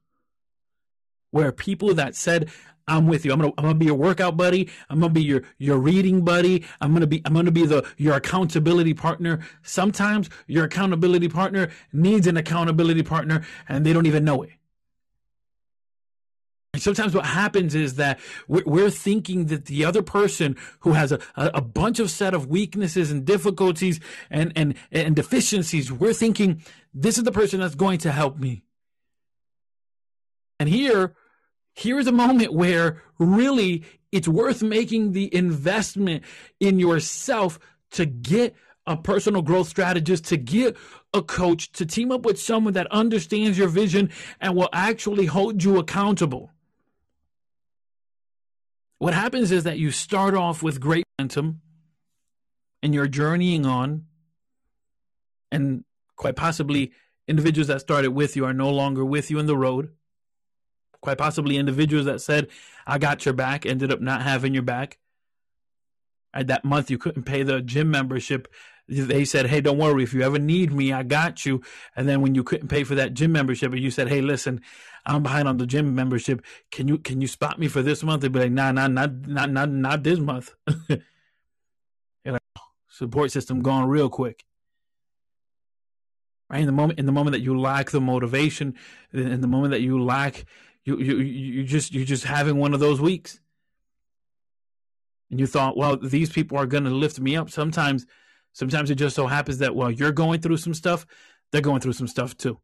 where 1.31 1.53
people 1.53 1.95
that 1.95 2.15
said, 2.15 2.51
I'm 2.91 3.07
with 3.07 3.25
you. 3.25 3.33
I'm 3.33 3.41
gonna 3.41 3.53
I'm 3.57 3.65
gonna 3.65 3.79
be 3.79 3.87
your 3.87 3.95
workout 3.95 4.37
buddy. 4.37 4.69
I'm 4.91 5.01
gonna 5.01 5.13
be 5.13 5.23
your 5.23 5.43
your 5.59 5.79
reading 5.79 6.25
buddy. 6.25 6.65
I'm 6.81 6.93
gonna 6.93 7.07
be 7.07 7.23
I'm 7.25 7.33
gonna 7.33 7.51
be 7.51 7.65
the 7.65 7.87
your 7.97 8.15
accountability 8.15 8.95
partner. 8.95 9.41
Sometimes 9.63 10.29
your 10.47 10.65
accountability 10.65 11.29
partner 11.29 11.71
needs 11.93 12.27
an 12.27 12.37
accountability 12.37 13.03
partner 13.03 13.45
and 13.69 13.87
they 13.87 13.93
don't 13.93 14.07
even 14.07 14.25
know 14.25 14.43
it. 14.43 14.51
And 16.73 16.83
sometimes 16.83 17.15
what 17.15 17.27
happens 17.27 17.75
is 17.75 17.97
that 17.97 18.21
we're, 18.47 18.91
thinking 18.91 19.47
that 19.47 19.67
the 19.67 19.85
other 19.85 20.03
person 20.03 20.57
who 20.81 20.93
has 20.93 21.11
a, 21.11 21.19
a 21.37 21.61
bunch 21.61 21.99
of 21.99 22.11
set 22.11 22.33
of 22.33 22.47
weaknesses 22.47 23.11
and 23.11 23.25
difficulties 23.25 23.99
and, 24.31 24.53
and, 24.55 24.75
and 24.93 25.17
deficiencies, 25.17 25.91
we're 25.91 26.13
thinking 26.13 26.63
this 26.95 27.19
is 27.19 27.25
the 27.25 27.33
person 27.33 27.59
that's 27.59 27.75
going 27.75 27.99
to 27.99 28.13
help 28.13 28.39
me. 28.39 28.63
And 30.61 30.69
here, 30.69 31.15
here 31.81 31.99
is 31.99 32.07
a 32.07 32.13
moment 32.13 32.53
where 32.53 33.03
really 33.19 33.85
it's 34.13 34.29
worth 34.29 34.63
making 34.63 35.13
the 35.13 35.35
investment 35.35 36.25
in 36.61 36.79
yourself 36.79 37.59
to 37.93 38.05
get 38.05 38.55
a 38.87 38.97
personal 38.97 39.41
growth 39.41 39.69
strategist, 39.69 40.27
to 40.27 40.37
get 40.37 40.77
a 41.15 41.23
coach, 41.23 41.73
to 41.73 41.87
team 41.87 42.13
up 42.13 42.23
with 42.27 42.41
someone 42.41 42.75
that 42.75 42.87
understands 42.91 43.57
your 43.57 43.69
vision 43.69 44.11
and 44.41 44.55
will 44.55 44.69
actually 44.73 45.27
hold 45.27 45.65
you 45.65 45.79
accountable. 45.79 46.51
What 48.99 49.15
happens 49.15 49.51
is 49.51 49.65
that 49.65 49.79
you 49.79 49.91
start 49.91 50.35
off 50.35 50.63
with 50.63 50.81
great 50.81 51.05
momentum 51.19 51.63
and 52.83 52.95
you're 52.95 53.09
journeying 53.09 53.65
on, 53.65 54.05
and 55.51 55.85
quite 56.17 56.37
possibly 56.37 56.93
individuals 57.27 57.69
that 57.69 57.81
started 57.81 58.11
with 58.11 58.37
you 58.37 58.45
are 58.45 58.53
no 58.53 58.71
longer 58.71 59.05
with 59.05 59.31
you 59.31 59.39
in 59.39 59.47
the 59.47 59.57
road 59.57 59.91
quite 61.01 61.19
possibly 61.19 61.57
individuals 61.57 62.07
that 62.07 62.21
said, 62.21 62.49
I 62.87 62.99
got 62.99 63.25
your 63.25 63.35
back, 63.35 63.67
ended 63.67 63.93
up 63.93 64.01
not 64.01 64.23
having 64.23 64.55
your 64.55 64.63
back. 64.63 64.99
At 66.33 66.47
that 66.47 66.65
month, 66.65 66.91
you 66.91 66.99
couldn't 66.99 67.25
pay 67.25 67.43
the 67.43 67.61
gym 67.61 67.91
membership. 67.91 68.47
They 68.89 69.25
said, 69.25 69.47
Hey, 69.47 69.61
don't 69.61 69.79
worry. 69.79 70.03
If 70.03 70.15
you 70.15 70.23
ever 70.23 70.39
need 70.39 70.73
me, 70.73 70.93
I 70.93 71.03
got 71.03 71.45
you. 71.45 71.63
And 71.97 72.09
then 72.09 72.21
when 72.21 72.35
you 72.35 72.45
couldn't 72.45 72.69
pay 72.69 72.85
for 72.85 72.95
that 72.97 73.15
gym 73.15 73.33
membership, 73.33 73.73
and 73.73 73.81
you 73.81 73.91
said, 73.91 74.09
Hey, 74.09 74.21
listen, 74.21 74.61
I'm 75.05 75.23
behind 75.23 75.49
on 75.49 75.57
the 75.57 75.67
gym 75.67 75.95
membership. 75.95 76.45
Can 76.71 76.87
you 76.87 76.99
can 76.99 77.21
you 77.21 77.27
spot 77.27 77.59
me 77.59 77.67
for 77.67 77.83
this 77.83 78.03
month? 78.03 78.23
They'd 78.23 78.33
be 78.33 78.41
like, 78.41 78.53
Nah, 78.53 78.71
nah, 78.73 78.87
not 78.87 79.27
not 79.27 79.51
not 79.51 79.71
not 79.71 80.03
this 80.05 80.19
month. 80.19 80.55
like, 80.89 81.03
oh, 82.25 82.63
support 82.89 83.33
system 83.33 83.61
gone 83.61 83.89
real 83.89 84.09
quick 84.09 84.45
right 86.51 86.61
in 86.61 86.67
the 86.67 86.73
moment 86.73 86.99
in 86.99 87.07
the 87.07 87.13
moment 87.13 87.33
that 87.33 87.41
you 87.41 87.59
lack 87.59 87.91
the 87.91 88.01
motivation 88.01 88.75
in 89.13 89.41
the 89.41 89.47
moment 89.47 89.71
that 89.71 89.81
you 89.81 90.03
lack 90.03 90.45
you 90.85 90.99
you 90.99 91.17
you 91.19 91.65
just 91.65 91.93
you're 91.93 92.05
just 92.05 92.25
having 92.25 92.57
one 92.57 92.75
of 92.75 92.81
those 92.81 93.01
weeks. 93.01 93.41
And 95.31 95.39
you 95.39 95.47
thought 95.47 95.77
well 95.77 95.97
these 95.97 96.31
people 96.31 96.59
are 96.59 96.67
going 96.67 96.85
to 96.85 96.91
lift 96.91 97.21
me 97.21 97.37
up. 97.37 97.51
Sometimes 97.51 98.07
sometimes 98.53 98.91
it 98.91 98.97
just 98.97 99.17
so 99.17 99.27
happens 99.27 99.59
that 99.59 99.75
while 99.75 99.91
you're 99.91 100.13
going 100.13 100.41
through 100.41 100.57
some 100.57 100.75
stuff 100.75 101.07
they're 101.53 101.61
going 101.61 101.81
through 101.81 101.93
some 101.93 102.09
stuff 102.09 102.37
too. 102.37 102.59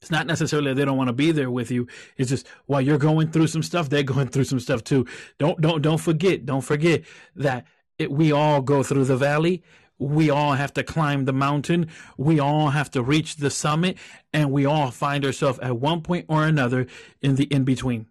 It's 0.00 0.10
not 0.10 0.26
necessarily 0.26 0.74
they 0.74 0.84
don't 0.84 0.96
want 0.96 1.08
to 1.08 1.14
be 1.14 1.30
there 1.30 1.50
with 1.50 1.70
you. 1.70 1.86
It's 2.16 2.28
just 2.28 2.48
while 2.66 2.80
you're 2.80 2.98
going 2.98 3.30
through 3.30 3.46
some 3.46 3.62
stuff 3.62 3.88
they're 3.88 4.02
going 4.02 4.28
through 4.28 4.44
some 4.44 4.60
stuff 4.60 4.82
too. 4.82 5.06
Don't 5.38 5.60
don't 5.60 5.82
don't 5.82 5.98
forget 5.98 6.44
don't 6.44 6.62
forget 6.62 7.02
that 7.36 7.66
it, 7.98 8.10
we 8.10 8.32
all 8.32 8.60
go 8.60 8.82
through 8.82 9.04
the 9.04 9.16
valley 9.16 9.62
we 10.02 10.30
all 10.30 10.52
have 10.54 10.72
to 10.74 10.82
climb 10.82 11.24
the 11.24 11.32
mountain. 11.32 11.88
We 12.16 12.40
all 12.40 12.70
have 12.70 12.90
to 12.92 13.02
reach 13.02 13.36
the 13.36 13.50
summit 13.50 13.96
and 14.32 14.50
we 14.50 14.66
all 14.66 14.90
find 14.90 15.24
ourselves 15.24 15.58
at 15.60 15.78
one 15.78 16.02
point 16.02 16.26
or 16.28 16.44
another 16.44 16.86
in 17.20 17.36
the 17.36 17.44
in 17.44 17.64
between, 17.64 18.06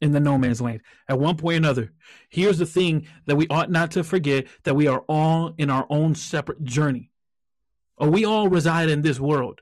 in 0.00 0.12
the 0.12 0.20
no 0.20 0.38
man's 0.38 0.60
land. 0.60 0.80
At 1.08 1.18
one 1.18 1.36
point 1.36 1.54
or 1.54 1.58
another. 1.58 1.92
Here's 2.28 2.58
the 2.58 2.66
thing 2.66 3.06
that 3.26 3.36
we 3.36 3.46
ought 3.48 3.70
not 3.70 3.90
to 3.92 4.04
forget 4.04 4.46
that 4.64 4.76
we 4.76 4.86
are 4.86 5.04
all 5.08 5.54
in 5.58 5.70
our 5.70 5.86
own 5.88 6.14
separate 6.14 6.64
journey. 6.64 7.10
We 7.98 8.24
all 8.24 8.48
reside 8.48 8.88
in 8.88 9.02
this 9.02 9.20
world 9.20 9.60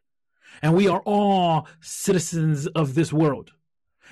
and 0.62 0.74
we 0.74 0.88
are 0.88 1.00
all 1.00 1.66
citizens 1.80 2.66
of 2.68 2.94
this 2.94 3.12
world 3.12 3.52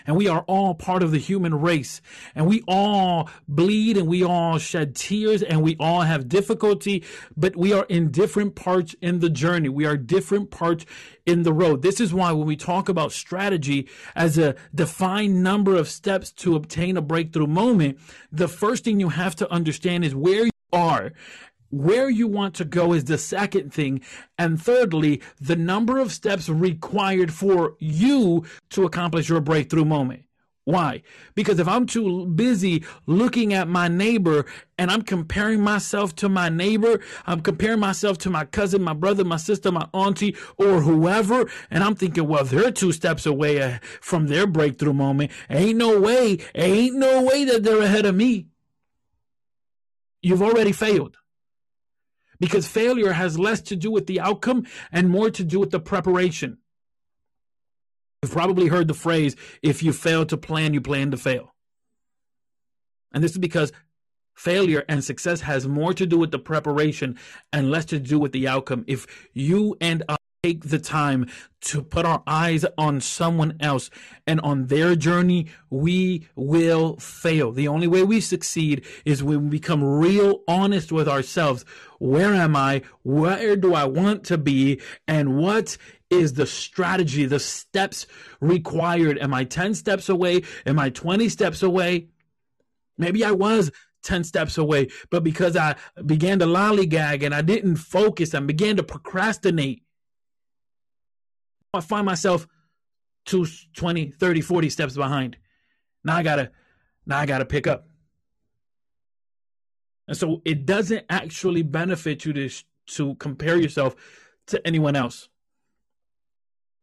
and 0.07 0.17
we 0.17 0.29
are 0.29 0.45
all 0.47 0.75
part 0.75 1.03
of 1.03 1.11
the 1.11 1.19
human 1.19 1.55
race 1.55 2.01
and 2.35 2.47
we 2.47 2.63
all 2.69 3.29
bleed 3.49 3.97
and 3.97 4.07
we 4.07 4.23
all 4.23 4.59
shed 4.59 4.95
tears 4.95 5.43
and 5.43 5.63
we 5.63 5.77
all 5.79 6.03
have 6.03 6.29
difficulty, 6.29 7.05
but 7.37 7.57
we 7.57 7.73
are 7.73 7.85
in 7.89 8.11
different 8.11 8.55
parts 8.55 8.95
in 9.01 9.21
the 9.21 9.31
journey. 9.31 9.69
We 9.69 9.87
are 9.87 9.97
different 9.97 10.51
parts 10.51 10.87
in 11.25 11.43
the 11.43 11.53
road. 11.53 11.83
This 11.83 12.01
is 12.01 12.15
why 12.15 12.33
when 12.33 12.47
we 12.47 12.57
talk 12.57 12.89
about 12.89 13.13
strategy 13.13 13.89
as 14.15 14.39
a 14.39 14.55
defined 14.75 15.43
number 15.43 15.75
of 15.75 15.89
steps 15.89 16.33
to 16.33 16.57
obtain 16.57 16.97
a 16.97 17.03
breakthrough 17.03 17.47
moment, 17.47 17.99
the 18.31 18.49
first 18.49 18.85
thing 18.85 19.01
you 19.01 19.09
have 19.09 19.37
to 19.37 19.51
understand 19.53 20.05
is 20.05 20.15
where 20.15 20.45
you 20.45 20.51
are 20.73 21.13
where 21.71 22.09
you 22.09 22.27
want 22.27 22.55
to 22.55 22.65
go 22.65 22.93
is 22.93 23.05
the 23.05 23.19
second 23.19 23.73
thing. 23.73 24.01
And 24.39 24.61
thirdly, 24.61 25.23
the 25.41 25.57
number 25.57 25.99
of 25.99 26.13
steps 26.13 26.49
required 26.49 27.33
for 27.33 27.75
you 27.79 28.45
to 28.71 28.85
accomplish 28.85 29.29
your 29.29 29.41
breakthrough 29.41 29.85
moment. 29.85 30.23
Why? 30.67 31.03
Because 31.37 31.61
if 31.61 31.69
I'm 31.69 31.87
too 31.87 32.27
busy 32.27 32.85
looking 33.07 33.55
at 33.55 33.69
my 33.69 33.87
neighbor 33.87 34.47
and 34.77 34.91
I'm 34.91 35.03
comparing 35.03 35.61
myself 35.61 36.17
to 36.17 36.29
my 36.29 36.49
neighbor, 36.49 36.99
I'm 37.25 37.41
comparing 37.41 37.79
myself 37.79 38.19
to 38.19 38.31
my 38.31 38.47
cousin, 38.47 38.83
my 38.83 38.93
brother, 38.93 39.25
my 39.25 39.37
sister, 39.37 39.71
my 39.71 39.87
auntie, 39.93 40.37
or 40.57 40.81
whoever, 40.81 41.49
and 41.71 41.85
I'm 41.85 41.95
thinking, 41.95 42.27
well, 42.27 42.43
they're 42.45 42.73
two 42.73 42.91
steps 42.91 43.27
away 43.27 43.63
uh, 43.63 43.79
from 44.01 44.27
their 44.27 44.45
breakthrough 44.45 44.93
moment. 44.93 45.31
Ain't 45.49 45.79
no 45.79 46.01
way, 46.01 46.39
ain't 46.57 46.97
no 46.97 47.23
way 47.23 47.45
that 47.45 47.63
they're 47.63 47.83
ahead 47.83 48.05
of 48.05 48.17
me. 48.17 48.49
You've 50.21 50.43
already 50.43 50.73
failed 50.73 51.17
because 52.41 52.67
failure 52.67 53.13
has 53.13 53.39
less 53.39 53.61
to 53.63 53.77
do 53.77 53.91
with 53.91 54.07
the 54.07 54.21
outcome 54.21 54.67
and 54.93 55.09
more 55.09 55.31
to 55.31 55.45
do 55.45 55.61
with 55.61 55.71
the 55.71 55.81
preparation. 55.81 56.59
You've 58.23 58.33
probably 58.33 58.69
heard 58.69 58.89
the 58.89 58.95
phrase 58.95 59.37
if 59.63 59.83
you 59.83 59.93
fail 59.93 60.27
to 60.27 60.37
plan, 60.37 60.75
you 60.75 60.81
plan 60.81 61.11
to 61.11 61.17
fail. 61.17 61.55
And 63.13 63.23
this 63.23 63.33
is 63.33 63.39
because 63.39 63.73
failure 64.35 64.85
and 64.89 65.03
success 65.03 65.41
has 65.43 65.67
more 65.67 65.95
to 65.95 66.07
do 66.07 66.19
with 66.19 66.31
the 66.31 66.39
preparation 66.39 67.19
and 67.53 67.71
less 67.71 67.85
to 67.87 67.99
do 67.99 68.19
with 68.19 68.33
the 68.33 68.49
outcome. 68.49 68.85
If 68.87 69.07
you 69.33 69.77
and 69.81 70.03
I 70.09 70.17
take 70.43 70.65
the 70.65 70.79
time 70.79 71.27
to 71.61 71.83
put 71.83 72.07
our 72.07 72.23
eyes 72.27 72.65
on 72.79 73.01
someone 73.01 73.57
else 73.61 73.91
and 74.27 74.41
on 74.41 74.67
their 74.67 74.95
journey, 74.95 75.49
we 75.71 76.29
will 76.37 76.97
fail. 76.99 77.51
The 77.51 77.69
only 77.69 77.87
way 77.87 78.05
we 78.05 78.21
succeed 78.21 78.85
is 79.05 79.23
when 79.23 79.45
we 79.45 79.59
become 79.59 79.83
real 79.83 80.43
honest 80.47 80.93
with 80.93 81.09
ourselves. 81.09 81.65
Where 81.99 82.35
am 82.35 82.55
I? 82.55 82.83
Where 83.03 83.57
do 83.57 83.75
I 83.75 83.85
want 83.85 84.25
to 84.25 84.39
be? 84.39 84.81
And 85.09 85.37
what 85.37 85.77
is 86.11 86.35
the 86.35 86.47
strategy, 86.47 87.27
the 87.27 87.41
steps 87.41 88.07
required? 88.41 89.19
Am 89.19 89.35
I 89.35 89.45
10 89.45 89.75
steps 89.75 90.09
away? 90.09 90.43
Am 90.65 90.79
I 90.79 90.91
20 90.91 91.29
steps 91.29 91.63
away? 91.63 92.09
Maybe 92.99 93.25
I 93.25 93.33
was 93.33 93.71
10 94.05 94.23
steps 94.25 94.57
away, 94.57 94.89
but 95.11 95.25
because 95.25 95.57
I 95.57 95.75
began 96.05 96.39
to 96.39 96.47
lollygag 96.47 97.25
and 97.25 97.35
I 97.35 97.43
didn't 97.43 97.77
focus 97.77 98.35
and 98.35 98.47
began 98.47 98.77
to 98.77 98.85
procrastinate, 98.85 99.83
I 101.75 101.81
find 101.81 102.07
myself 102.07 102.47
two, 103.25 103.47
20, 103.75 104.11
30, 104.13 104.41
40 104.41 104.71
steps 104.71 104.95
behind. 104.95 105.37
Now 106.05 106.17
I 106.17 106.23
gotta, 106.23 106.51
now 107.05 107.19
I 107.19 107.27
gotta 107.27 107.45
pick 107.45 107.67
up. 107.67 107.89
And 110.09 110.17
so 110.17 110.41
it 110.45 110.67
doesn't 110.67 111.05
actually 111.11 111.63
benefit 111.63 112.25
you 112.25 112.33
to, 112.33 112.51
to 112.87 113.15
compare 113.17 113.57
yourself 113.57 113.97
to 114.47 114.65
anyone 114.67 114.95
else. 114.97 115.29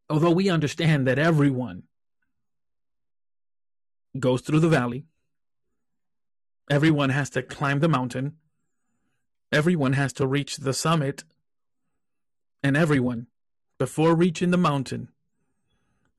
Although 0.10 0.32
we 0.32 0.50
understand 0.50 1.08
that 1.08 1.18
everyone 1.18 1.84
goes 4.20 4.42
through 4.42 4.60
the 4.60 4.70
valley, 4.70 5.06
everyone 6.70 7.10
has 7.10 7.30
to 7.32 7.42
climb 7.42 7.80
the 7.80 7.88
mountain, 7.88 8.34
everyone 9.52 9.94
has 9.94 10.14
to 10.14 10.28
reach 10.28 10.58
the 10.58 10.74
summit, 10.74 11.24
and 12.62 12.76
everyone, 12.76 13.28
before 13.78 14.16
reaching 14.16 14.52
the 14.52 14.58
mountain, 14.58 15.10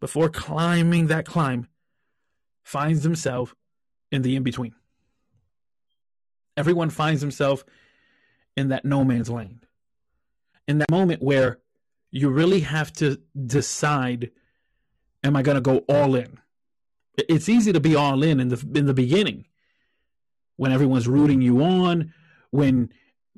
before 0.01 0.29
climbing 0.29 1.07
that 1.07 1.27
climb, 1.27 1.69
finds 2.63 3.03
himself 3.05 3.55
in 4.11 4.23
the 4.23 4.37
in 4.37 4.43
between. 4.43 4.75
Everyone 6.57 6.91
finds 6.91 7.21
himself 7.21 7.65
in 8.57 8.69
that 8.69 8.85
no 8.85 9.05
man's 9.05 9.31
land. 9.31 9.67
In 10.67 10.79
that 10.79 10.91
moment 10.91 11.23
where 11.23 11.59
you 12.11 12.31
really 12.31 12.61
have 12.61 12.93
to 12.95 13.21
decide 13.47 14.31
am 15.25 15.37
I 15.37 15.43
going 15.43 15.57
to 15.57 15.61
go 15.61 15.79
all 15.89 16.15
in? 16.15 16.39
It's 17.17 17.49
easy 17.49 17.73
to 17.73 17.81
be 17.81 17.97
all 17.97 18.23
in 18.23 18.41
in 18.41 18.49
the 18.49 18.65
in 18.75 18.87
the 18.87 18.95
beginning 18.95 19.47
when 20.57 20.73
everyone's 20.73 21.09
rooting 21.09 21.43
you 21.43 21.63
on, 21.63 22.13
when 22.51 22.91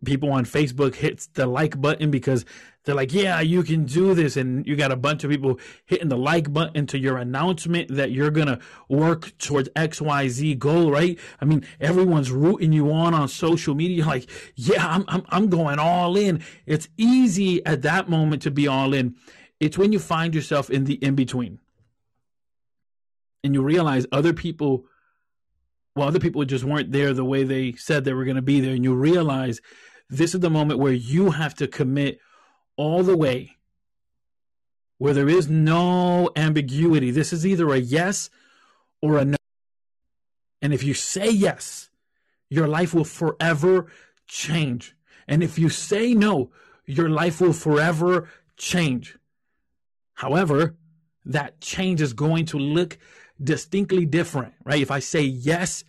people 0.05 0.31
on 0.33 0.45
Facebook 0.45 0.95
hits 0.95 1.27
the 1.29 1.47
like 1.47 1.81
button 1.81 2.11
because 2.11 2.45
they're 2.87 2.95
like, 2.95 3.13
yeah, 3.13 3.41
you 3.41 3.65
can 3.65 3.85
do 3.85 4.15
this. 4.15 4.37
And 4.37 4.65
you 4.65 4.77
got 4.77 4.93
a 4.93 4.97
bunch 4.97 5.25
of 5.25 5.31
people 5.31 5.59
hitting 5.87 6.09
the 6.09 6.17
like 6.17 6.53
button 6.53 6.87
to 6.87 6.99
your 6.99 7.19
announcement 7.19 7.95
that 7.95 8.13
you're 8.13 8.31
going 8.31 8.47
to 8.47 8.61
work 8.89 9.37
towards 9.39 9.69
XYZ 9.71 10.57
goal, 10.59 10.93
right? 10.93 11.19
I 11.41 11.45
mean, 11.45 11.67
everyone's 11.81 12.31
rooting 12.31 12.73
you 12.73 12.93
on 12.93 13.13
on 13.13 13.29
social 13.29 13.75
media. 13.75 13.97
Like, 14.07 14.31
yeah, 14.55 14.87
I'm, 14.87 15.05
I'm, 15.09 15.25
I'm 15.31 15.49
going 15.49 15.81
all 15.81 16.17
in. 16.17 16.45
It's 16.65 16.89
easy 16.97 17.65
at 17.67 17.83
that 17.83 18.09
moment 18.09 18.43
to 18.43 18.53
be 18.53 18.69
all 18.69 18.95
in. 18.95 19.17
It's 19.59 19.77
when 19.77 19.93
you 19.93 19.99
find 19.99 20.33
yourself 20.33 20.71
in 20.71 20.85
the 20.85 20.95
in 20.95 21.17
between 21.17 21.59
and 23.43 23.53
you 23.53 23.63
realize 23.63 24.07
other 24.13 24.33
people 24.33 24.85
well, 25.97 26.07
other 26.07 26.21
people 26.21 26.45
just 26.45 26.63
weren't 26.63 26.93
there 26.93 27.15
the 27.15 27.25
way 27.25 27.43
they 27.43 27.73
said 27.73 28.05
they 28.05 28.13
were 28.13 28.25
going 28.25 28.37
to 28.37 28.43
be 28.43 28.61
there. 28.61 28.75
And 28.75 28.85
you 28.85 28.95
realize 28.95 29.61
this 30.09 30.35
is 30.35 30.41
the 30.41 30.51
moment 30.51 30.79
where 30.79 30.93
you 30.93 31.31
have 31.31 31.55
to 31.57 31.67
commit 31.67 32.21
all 32.77 33.03
the 33.03 33.17
way, 33.17 33.57
where 34.99 35.15
there 35.15 35.29
is 35.29 35.49
no 35.49 36.31
ambiguity. 36.37 37.11
This 37.11 37.33
is 37.33 37.47
either 37.47 37.73
a 37.73 37.79
yes 37.79 38.31
or 39.01 39.19
a 39.19 39.25
no. 39.25 39.37
And 40.63 40.73
if 40.73 40.83
you 40.83 40.95
say 40.95 41.31
yes, 41.31 41.91
your 42.49 42.67
life 42.67 42.95
will 42.95 43.05
forever 43.05 43.87
change. 44.27 44.97
And 45.29 45.43
if 45.43 45.59
you 45.59 45.69
say 45.69 46.15
no, 46.15 46.51
your 46.85 47.09
life 47.09 47.41
will 47.41 47.53
forever 47.53 48.29
change. 48.57 49.19
However, 50.15 50.77
that 51.25 51.61
change 51.61 52.01
is 52.01 52.13
going 52.13 52.47
to 52.47 52.59
look 52.59 52.99
distinctly 53.43 54.07
different, 54.07 54.55
right? 54.65 54.81
If 54.81 54.91
I 54.91 55.01
say 55.01 55.23
yes 55.23 55.85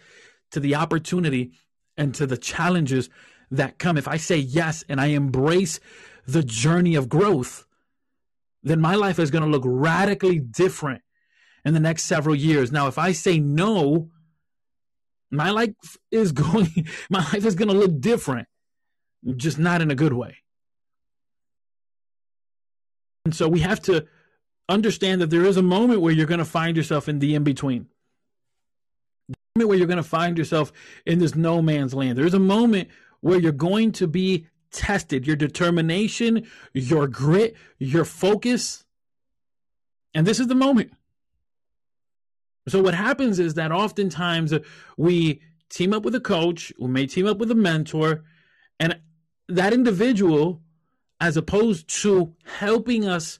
to 0.51 0.59
the 0.59 0.75
opportunity 0.75 1.51
and 1.95 2.13
to 2.15 2.25
the 2.25 2.37
challenges 2.37 3.09
that 3.51 3.77
come, 3.77 3.97
if 3.97 4.07
I 4.07 4.17
say 4.17 4.37
yes 4.37 4.83
and 4.89 4.99
I 4.99 5.07
embrace 5.07 5.79
the 6.27 6.43
journey 6.43 6.95
of 6.95 7.09
growth, 7.09 7.65
then 8.61 8.81
my 8.81 8.95
life 8.95 9.17
is 9.17 9.31
going 9.31 9.43
to 9.43 9.49
look 9.49 9.63
radically 9.65 10.39
different 10.39 11.01
in 11.65 11.73
the 11.73 11.79
next 11.79 12.03
several 12.03 12.35
years. 12.35 12.71
Now, 12.71 12.87
if 12.87 12.97
I 12.97 13.13
say 13.13 13.39
no, 13.39 14.09
my 15.31 15.51
life 15.51 15.73
is 16.11 16.31
going, 16.33 16.87
my 17.09 17.19
life 17.19 17.45
is 17.45 17.55
going 17.55 17.69
to 17.69 17.73
look 17.73 17.99
different, 17.99 18.47
just 19.35 19.57
not 19.57 19.81
in 19.81 19.89
a 19.89 19.95
good 19.95 20.13
way. 20.13 20.37
And 23.25 23.35
so 23.35 23.47
we 23.47 23.61
have 23.61 23.81
to 23.83 24.05
understand 24.69 25.21
that 25.21 25.29
there 25.29 25.45
is 25.45 25.57
a 25.57 25.61
moment 25.61 26.01
where 26.01 26.13
you're 26.13 26.25
going 26.25 26.39
to 26.39 26.45
find 26.45 26.77
yourself 26.77 27.09
in 27.09 27.19
the 27.19 27.35
in 27.35 27.43
between. 27.43 27.87
Moment 29.55 29.69
where 29.69 29.77
you're 29.77 29.87
going 29.87 29.97
to 29.97 30.03
find 30.03 30.37
yourself 30.37 30.71
in 31.05 31.19
this 31.19 31.35
no 31.35 31.61
man's 31.61 31.93
land. 31.93 32.17
There's 32.17 32.33
a 32.33 32.39
moment 32.39 32.89
where 33.21 33.39
you're 33.39 33.51
going 33.51 33.91
to 33.93 34.07
be 34.07 34.47
tested. 34.71 35.25
Your 35.27 35.35
determination, 35.35 36.47
your 36.73 37.07
grit, 37.07 37.55
your 37.79 38.05
focus. 38.05 38.85
And 40.13 40.25
this 40.25 40.39
is 40.39 40.47
the 40.47 40.55
moment. 40.55 40.91
So, 42.67 42.81
what 42.81 42.93
happens 42.93 43.39
is 43.39 43.53
that 43.53 43.71
oftentimes 43.71 44.51
uh, 44.51 44.59
we 44.97 45.41
team 45.69 45.93
up 45.93 46.03
with 46.03 46.15
a 46.15 46.19
coach, 46.19 46.73
we 46.79 46.87
may 46.87 47.07
team 47.07 47.25
up 47.25 47.37
with 47.37 47.51
a 47.51 47.55
mentor, 47.55 48.23
and 48.79 48.99
that 49.47 49.73
individual, 49.73 50.61
as 51.19 51.37
opposed 51.37 51.87
to 52.01 52.33
helping 52.43 53.07
us 53.07 53.39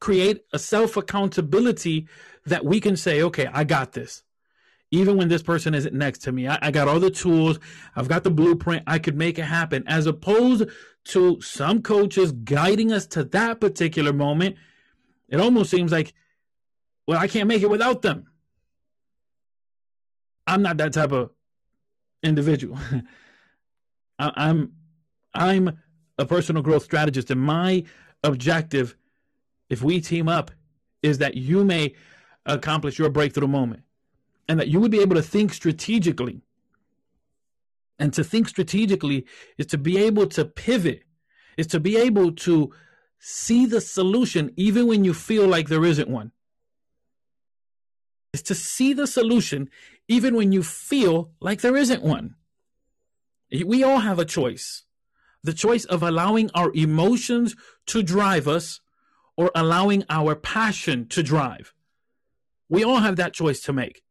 create 0.00 0.44
a 0.52 0.58
self 0.58 0.96
accountability 0.96 2.08
that 2.46 2.64
we 2.64 2.80
can 2.80 2.96
say, 2.96 3.22
okay, 3.22 3.46
I 3.52 3.64
got 3.64 3.92
this. 3.92 4.22
Even 4.92 5.16
when 5.16 5.28
this 5.28 5.42
person 5.42 5.74
isn't 5.74 5.94
next 5.94 6.18
to 6.18 6.32
me, 6.32 6.46
I, 6.46 6.58
I, 6.62 6.70
got 6.70 6.86
all 6.86 7.00
the 7.00 7.10
tools, 7.10 7.58
I've 7.96 8.08
got 8.08 8.22
the 8.22 8.30
blueprint, 8.30 8.84
I 8.86 9.00
could 9.00 9.16
make 9.16 9.38
it 9.38 9.44
happen. 9.44 9.82
As 9.88 10.06
opposed 10.06 10.68
to 11.06 11.40
some 11.40 11.82
coaches 11.82 12.30
guiding 12.30 12.92
us 12.92 13.06
to 13.08 13.24
that 13.24 13.60
particular 13.60 14.12
moment, 14.12 14.56
it 15.28 15.40
almost 15.40 15.70
seems 15.70 15.90
like, 15.90 16.14
well, 17.08 17.18
I 17.18 17.26
can't 17.26 17.48
make 17.48 17.62
it 17.62 17.70
without 17.70 18.02
them. 18.02 18.28
I'm 20.46 20.62
not 20.62 20.76
that 20.76 20.92
type 20.92 21.10
of 21.10 21.30
individual. 22.22 22.78
I, 24.18 24.32
I'm 24.36 24.72
I'm 25.34 25.78
a 26.18 26.26
personal 26.26 26.62
growth 26.62 26.84
strategist, 26.84 27.30
and 27.30 27.40
my 27.40 27.84
objective 28.22 28.96
if 29.72 29.82
we 29.82 30.02
team 30.02 30.28
up, 30.28 30.50
is 31.02 31.16
that 31.16 31.34
you 31.34 31.64
may 31.64 31.94
accomplish 32.44 32.98
your 32.98 33.08
breakthrough 33.08 33.48
moment 33.48 33.82
and 34.52 34.60
that 34.60 34.68
you 34.68 34.78
would 34.80 34.90
be 34.90 35.00
able 35.00 35.16
to 35.16 35.22
think 35.22 35.54
strategically. 35.54 36.42
And 37.98 38.12
to 38.12 38.22
think 38.22 38.50
strategically 38.50 39.24
is 39.56 39.64
to 39.68 39.78
be 39.78 39.96
able 39.96 40.26
to 40.26 40.44
pivot, 40.44 41.04
is 41.56 41.66
to 41.68 41.80
be 41.80 41.96
able 41.96 42.32
to 42.32 42.70
see 43.18 43.64
the 43.64 43.80
solution 43.80 44.52
even 44.58 44.86
when 44.86 45.04
you 45.04 45.14
feel 45.14 45.48
like 45.48 45.68
there 45.68 45.86
isn't 45.86 46.10
one. 46.10 46.32
Is 48.34 48.42
to 48.42 48.54
see 48.54 48.92
the 48.92 49.06
solution 49.06 49.70
even 50.06 50.36
when 50.36 50.52
you 50.52 50.62
feel 50.62 51.30
like 51.40 51.62
there 51.62 51.78
isn't 51.78 52.02
one. 52.02 52.34
We 53.64 53.82
all 53.82 54.00
have 54.00 54.18
a 54.18 54.26
choice 54.26 54.82
the 55.42 55.54
choice 55.54 55.86
of 55.86 56.02
allowing 56.02 56.50
our 56.54 56.70
emotions 56.74 57.56
to 57.86 58.02
drive 58.02 58.46
us 58.46 58.80
or 59.34 59.50
allowing 59.54 60.04
our 60.10 60.34
passion 60.34 61.08
to 61.08 61.22
drive. 61.22 61.72
We 62.68 62.84
all 62.84 62.98
have 62.98 63.16
that 63.16 63.32
choice 63.32 63.62
to 63.62 63.72
make. 63.72 64.02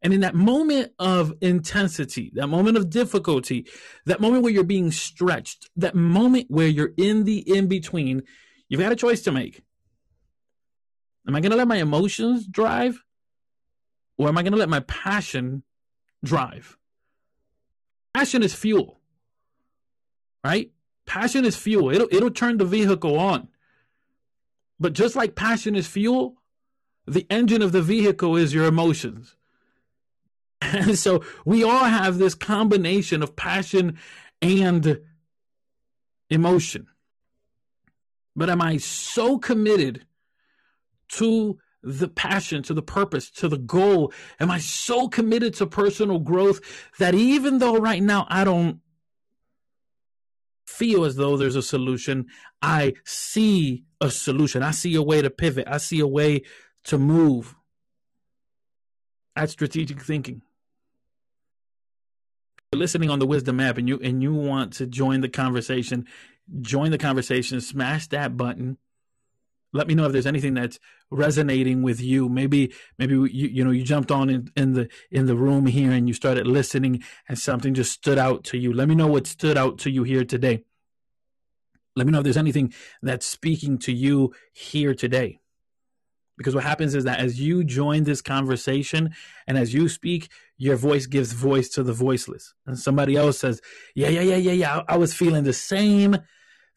And 0.00 0.14
in 0.14 0.20
that 0.20 0.34
moment 0.34 0.92
of 0.98 1.34
intensity, 1.40 2.30
that 2.34 2.46
moment 2.46 2.76
of 2.76 2.88
difficulty, 2.88 3.66
that 4.06 4.20
moment 4.20 4.44
where 4.44 4.52
you're 4.52 4.62
being 4.62 4.92
stretched, 4.92 5.70
that 5.76 5.94
moment 5.94 6.46
where 6.48 6.68
you're 6.68 6.92
in 6.96 7.24
the 7.24 7.38
in 7.38 7.66
between, 7.66 8.22
you've 8.68 8.80
got 8.80 8.92
a 8.92 8.96
choice 8.96 9.22
to 9.22 9.32
make. 9.32 9.62
Am 11.26 11.34
I 11.34 11.40
going 11.40 11.50
to 11.50 11.56
let 11.56 11.68
my 11.68 11.76
emotions 11.76 12.46
drive? 12.46 13.02
Or 14.16 14.28
am 14.28 14.38
I 14.38 14.42
going 14.42 14.52
to 14.52 14.58
let 14.58 14.68
my 14.68 14.80
passion 14.80 15.62
drive? 16.24 16.76
Passion 18.14 18.42
is 18.42 18.54
fuel, 18.54 19.00
right? 20.44 20.72
Passion 21.06 21.44
is 21.44 21.56
fuel. 21.56 21.90
It'll 21.90 22.08
it'll 22.10 22.30
turn 22.30 22.58
the 22.58 22.64
vehicle 22.64 23.18
on. 23.18 23.48
But 24.80 24.92
just 24.92 25.16
like 25.16 25.34
passion 25.34 25.74
is 25.76 25.86
fuel, 25.86 26.42
the 27.06 27.26
engine 27.30 27.62
of 27.62 27.72
the 27.72 27.82
vehicle 27.82 28.36
is 28.36 28.54
your 28.54 28.66
emotions. 28.66 29.36
And 30.60 30.98
so 30.98 31.24
we 31.44 31.64
all 31.64 31.84
have 31.84 32.18
this 32.18 32.34
combination 32.34 33.22
of 33.22 33.36
passion 33.36 33.98
and 34.42 35.00
emotion. 36.30 36.86
But 38.36 38.50
am 38.50 38.62
I 38.62 38.76
so 38.76 39.38
committed 39.38 40.06
to 41.08 41.58
the 41.82 42.08
passion, 42.08 42.62
to 42.64 42.74
the 42.74 42.82
purpose, 42.82 43.30
to 43.30 43.48
the 43.48 43.58
goal? 43.58 44.12
Am 44.38 44.50
I 44.50 44.58
so 44.58 45.08
committed 45.08 45.54
to 45.54 45.66
personal 45.66 46.18
growth 46.18 46.60
that 46.98 47.14
even 47.14 47.58
though 47.58 47.76
right 47.76 48.02
now 48.02 48.26
I 48.28 48.44
don't 48.44 48.80
feel 50.78 51.04
as 51.04 51.16
though 51.16 51.36
there's 51.36 51.56
a 51.56 51.62
solution. 51.62 52.26
I 52.62 52.94
see 53.04 53.84
a 54.00 54.10
solution. 54.10 54.62
I 54.62 54.70
see 54.70 54.94
a 54.94 55.02
way 55.02 55.22
to 55.22 55.30
pivot. 55.30 55.66
I 55.66 55.78
see 55.78 55.98
a 55.98 56.06
way 56.06 56.42
to 56.84 56.98
move. 56.98 57.56
That's 59.34 59.52
strategic 59.52 60.00
thinking. 60.00 60.42
Listening 62.74 63.08
on 63.08 63.18
the 63.18 63.26
Wisdom 63.26 63.60
app 63.60 63.78
and 63.78 63.88
you 63.88 63.98
and 64.02 64.22
you 64.22 64.34
want 64.34 64.74
to 64.74 64.86
join 64.86 65.22
the 65.22 65.28
conversation, 65.28 66.06
join 66.60 66.90
the 66.90 66.98
conversation, 66.98 67.62
smash 67.62 68.06
that 68.08 68.36
button. 68.36 68.76
Let 69.72 69.86
me 69.86 69.94
know 69.94 70.04
if 70.04 70.12
there's 70.12 70.26
anything 70.26 70.52
that's 70.52 70.78
resonating 71.10 71.82
with 71.82 71.98
you. 72.00 72.28
Maybe 72.28 72.74
maybe 72.98 73.14
you 73.14 73.24
you 73.24 73.64
know 73.64 73.70
you 73.70 73.82
jumped 73.84 74.10
on 74.10 74.28
in, 74.28 74.50
in 74.54 74.74
the 74.74 74.88
in 75.10 75.24
the 75.24 75.34
room 75.34 75.64
here 75.64 75.92
and 75.92 76.08
you 76.08 76.12
started 76.12 76.46
listening 76.46 77.02
and 77.26 77.38
something 77.38 77.72
just 77.72 77.92
stood 77.92 78.18
out 78.18 78.44
to 78.44 78.58
you. 78.58 78.74
Let 78.74 78.88
me 78.88 78.94
know 78.94 79.06
what 79.06 79.26
stood 79.26 79.56
out 79.56 79.78
to 79.78 79.90
you 79.90 80.02
here 80.02 80.24
today. 80.24 80.64
Let 81.96 82.06
me 82.06 82.12
know 82.12 82.18
if 82.18 82.24
there's 82.24 82.36
anything 82.36 82.74
that's 83.00 83.24
speaking 83.24 83.78
to 83.78 83.92
you 83.92 84.34
here 84.52 84.94
today 84.94 85.40
because 86.38 86.54
what 86.54 86.64
happens 86.64 86.94
is 86.94 87.04
that 87.04 87.18
as 87.18 87.38
you 87.38 87.62
join 87.64 88.04
this 88.04 88.22
conversation 88.22 89.10
and 89.46 89.58
as 89.58 89.74
you 89.74 89.88
speak 89.88 90.30
your 90.56 90.76
voice 90.76 91.06
gives 91.06 91.32
voice 91.32 91.68
to 91.68 91.82
the 91.82 91.92
voiceless 91.92 92.54
and 92.66 92.78
somebody 92.78 93.16
else 93.16 93.38
says 93.38 93.60
yeah 93.94 94.08
yeah 94.08 94.22
yeah 94.22 94.36
yeah 94.36 94.52
yeah 94.52 94.82
i, 94.88 94.96
was 94.96 95.12
feeling 95.12 95.44
the 95.44 95.52
same 95.52 96.16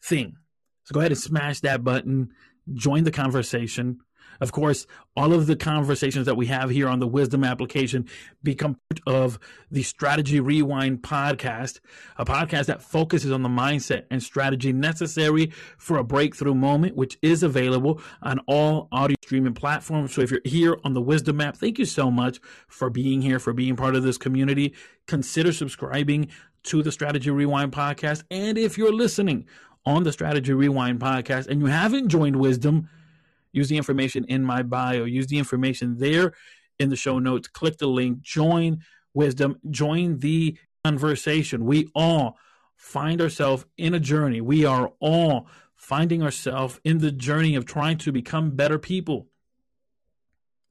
thing 0.04 0.36
so 0.84 0.92
go 0.92 1.00
ahead 1.00 1.12
and 1.12 1.20
smash 1.20 1.60
that 1.60 1.82
button 1.82 2.30
join 2.74 3.04
the 3.04 3.10
conversation. 3.10 4.00
Of 4.42 4.50
course, 4.50 4.88
all 5.16 5.32
of 5.32 5.46
the 5.46 5.54
conversations 5.54 6.26
that 6.26 6.34
we 6.34 6.46
have 6.46 6.68
here 6.68 6.88
on 6.88 6.98
the 6.98 7.06
Wisdom 7.06 7.44
application 7.44 8.08
become 8.42 8.76
part 8.90 9.00
of 9.06 9.38
the 9.70 9.84
Strategy 9.84 10.40
Rewind 10.40 11.00
podcast, 11.00 11.78
a 12.16 12.24
podcast 12.24 12.66
that 12.66 12.82
focuses 12.82 13.30
on 13.30 13.44
the 13.44 13.48
mindset 13.48 14.06
and 14.10 14.20
strategy 14.20 14.72
necessary 14.72 15.52
for 15.78 15.96
a 15.96 16.02
breakthrough 16.02 16.56
moment, 16.56 16.96
which 16.96 17.18
is 17.22 17.44
available 17.44 18.00
on 18.20 18.40
all 18.48 18.88
audio 18.90 19.14
streaming 19.22 19.54
platforms. 19.54 20.12
So 20.12 20.22
if 20.22 20.32
you're 20.32 20.40
here 20.44 20.76
on 20.82 20.92
the 20.92 21.00
Wisdom 21.00 21.40
app, 21.40 21.56
thank 21.56 21.78
you 21.78 21.84
so 21.84 22.10
much 22.10 22.40
for 22.66 22.90
being 22.90 23.22
here, 23.22 23.38
for 23.38 23.52
being 23.52 23.76
part 23.76 23.94
of 23.94 24.02
this 24.02 24.18
community. 24.18 24.74
Consider 25.06 25.52
subscribing 25.52 26.26
to 26.64 26.82
the 26.82 26.90
Strategy 26.90 27.30
Rewind 27.30 27.70
podcast. 27.70 28.24
And 28.28 28.58
if 28.58 28.76
you're 28.76 28.92
listening 28.92 29.46
on 29.86 30.02
the 30.02 30.10
Strategy 30.10 30.52
Rewind 30.52 30.98
podcast 30.98 31.46
and 31.46 31.60
you 31.60 31.66
haven't 31.66 32.08
joined 32.08 32.34
Wisdom, 32.34 32.88
use 33.52 33.68
the 33.68 33.76
information 33.76 34.24
in 34.24 34.44
my 34.44 34.62
bio, 34.62 35.04
use 35.04 35.26
the 35.26 35.38
information 35.38 35.98
there 35.98 36.32
in 36.78 36.88
the 36.88 36.96
show 36.96 37.18
notes, 37.18 37.48
click 37.48 37.78
the 37.78 37.86
link, 37.86 38.20
join 38.20 38.82
Wisdom, 39.14 39.58
join 39.70 40.18
the 40.18 40.56
conversation. 40.84 41.64
We 41.66 41.90
all 41.94 42.38
find 42.76 43.20
ourselves 43.20 43.66
in 43.76 43.94
a 43.94 44.00
journey. 44.00 44.40
We 44.40 44.64
are 44.64 44.92
all 45.00 45.48
finding 45.74 46.22
ourselves 46.22 46.80
in 46.84 46.98
the 46.98 47.12
journey 47.12 47.54
of 47.54 47.66
trying 47.66 47.98
to 47.98 48.12
become 48.12 48.52
better 48.52 48.78
people. 48.78 49.28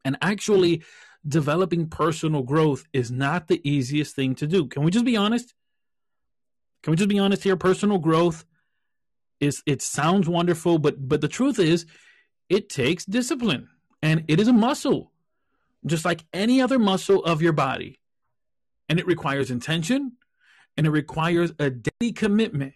And 0.04 0.18
actually, 0.22 0.84
developing 1.28 1.88
personal 1.88 2.42
growth 2.42 2.86
is 2.94 3.12
not 3.12 3.48
the 3.48 3.62
easiest 3.70 4.16
thing 4.16 4.34
to 4.36 4.48
do. 4.48 4.66
Can 4.66 4.84
we 4.84 4.90
just 4.90 5.06
be 5.06 5.18
honest? 5.18 5.54
Can 6.82 6.92
we 6.92 6.98
just 6.98 7.10
be 7.10 7.20
honest 7.20 7.44
here? 7.44 7.56
Personal 7.56 8.00
growth 8.00 8.44
is 9.40 9.62
it 9.68 9.84
sounds 9.84 10.28
wonderful, 10.28 10.80
but 10.80 11.08
but 11.08 11.22
the 11.22 11.28
truth 11.28 11.60
is, 11.60 11.86
it 12.52 12.68
takes 12.68 13.06
discipline, 13.06 13.70
and 14.02 14.26
it 14.28 14.42
is 14.42 14.50
a 14.50 14.54
muscle, 14.54 15.14
just 15.86 16.04
like 16.04 16.26
any 16.34 16.62
other 16.62 16.78
muscle 16.78 17.24
of 17.24 17.42
your 17.42 17.54
body, 17.54 18.02
and 18.90 19.00
it 19.00 19.08
requires 19.08 19.50
intention, 19.50 20.18
and 20.76 20.86
it 20.86 20.90
requires 20.90 21.54
a 21.60 21.70
daily 21.70 22.12
commitment. 22.12 22.74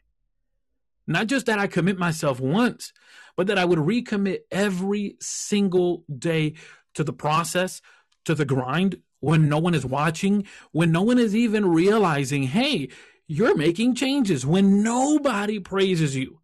Not 1.08 1.28
just 1.28 1.48
that 1.48 1.60
I 1.60 1.68
commit 1.68 2.00
myself 2.00 2.40
once, 2.40 2.94
but 3.36 3.48
that 3.48 3.58
I 3.58 3.66
would 3.66 3.80
recommit 3.80 4.44
every 4.50 5.18
single 5.20 6.06
day 6.18 6.54
to 6.94 7.04
the 7.04 7.12
process, 7.12 7.82
to 8.24 8.34
the 8.34 8.46
grind, 8.46 9.02
when 9.20 9.50
no 9.50 9.58
one 9.58 9.76
is 9.76 9.86
watching, 9.86 10.48
when 10.72 10.94
no 10.94 11.02
one 11.02 11.20
is 11.20 11.36
even 11.36 11.68
realizing, 11.68 12.44
hey, 12.44 12.88
you're 13.28 13.58
making 13.58 13.96
changes, 13.96 14.46
when 14.46 14.84
nobody 14.84 15.60
praises 15.60 16.16
you 16.16 16.40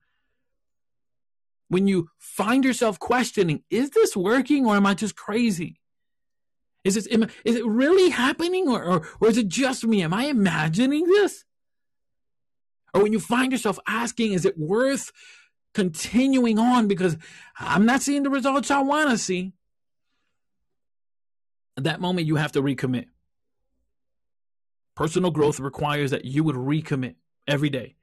when 1.72 1.88
you 1.88 2.10
find 2.18 2.66
yourself 2.66 3.00
questioning, 3.00 3.64
is 3.70 3.92
this 3.92 4.14
working 4.14 4.66
or 4.66 4.76
am 4.76 4.86
I 4.86 4.94
just 4.94 5.16
crazy? 5.16 5.80
Is 6.84 6.96
this, 6.96 7.06
is 7.06 7.56
it 7.56 7.66
really 7.66 8.10
happening 8.10 8.68
or, 8.68 8.84
or, 8.84 9.08
or 9.22 9.30
is 9.30 9.38
it 9.38 9.48
just 9.48 9.86
me? 9.88 10.04
Am 10.04 10.14
I 10.14 10.26
imagining 10.26 11.06
this? 11.06 11.46
Or 12.94 13.02
when 13.02 13.14
you 13.14 13.22
find 13.22 13.54
yourself 13.54 13.80
asking, 13.88 14.34
is 14.34 14.44
it 14.44 14.58
worth 14.58 15.14
continuing 15.74 16.60
on 16.60 16.90
because 16.90 17.16
I'm 17.58 17.86
not 17.86 18.02
seeing 18.02 18.24
the 18.24 18.30
results 18.30 18.70
I 18.70 18.82
want 18.82 19.10
to 19.12 19.18
see? 19.18 19.54
At 21.78 21.86
that 21.86 22.02
moment, 22.02 22.28
you 22.28 22.36
have 22.36 22.52
to 22.52 22.62
recommit. 22.62 23.06
Personal 24.94 25.32
growth 25.32 25.62
requires 25.62 26.12
that 26.12 26.26
you 26.26 26.44
would 26.44 26.58
recommit 26.58 27.16
every 27.48 27.70
day, 27.70 27.96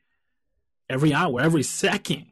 every 0.89 1.13
hour, 1.13 1.39
every 1.39 1.63
second 1.63 2.29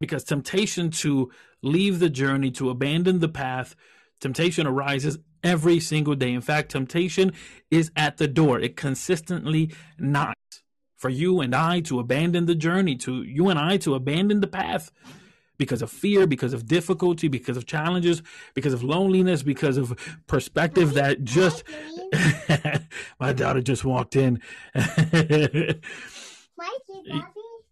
because 0.00 0.24
temptation 0.24 0.90
to 0.90 1.30
leave 1.62 1.98
the 1.98 2.10
journey, 2.10 2.50
to 2.52 2.70
abandon 2.70 3.20
the 3.20 3.28
path, 3.28 3.74
temptation 4.20 4.66
arises 4.66 5.18
every 5.42 5.80
single 5.80 6.14
day. 6.14 6.32
In 6.32 6.40
fact, 6.40 6.72
temptation 6.72 7.32
is 7.70 7.90
at 7.96 8.16
the 8.16 8.28
door. 8.28 8.60
It 8.60 8.76
consistently 8.76 9.72
knocks 9.98 10.62
for 10.96 11.08
you 11.08 11.40
and 11.40 11.54
I 11.54 11.80
to 11.80 11.98
abandon 12.00 12.46
the 12.46 12.54
journey, 12.54 12.96
to 12.96 13.22
you 13.22 13.48
and 13.48 13.58
I 13.58 13.76
to 13.78 13.94
abandon 13.94 14.40
the 14.40 14.46
path 14.46 14.90
because 15.58 15.82
of 15.82 15.90
fear, 15.90 16.26
because 16.26 16.52
of 16.52 16.66
difficulty, 16.66 17.28
because 17.28 17.56
of 17.56 17.66
challenges, 17.66 18.22
because 18.54 18.72
of 18.72 18.82
loneliness, 18.82 19.42
because 19.42 19.76
of 19.76 19.96
perspective 20.26 20.94
that 20.94 21.24
just 21.24 21.64
my 23.20 23.32
daughter 23.32 23.60
just 23.60 23.84
walked 23.84 24.16
in. 24.16 24.40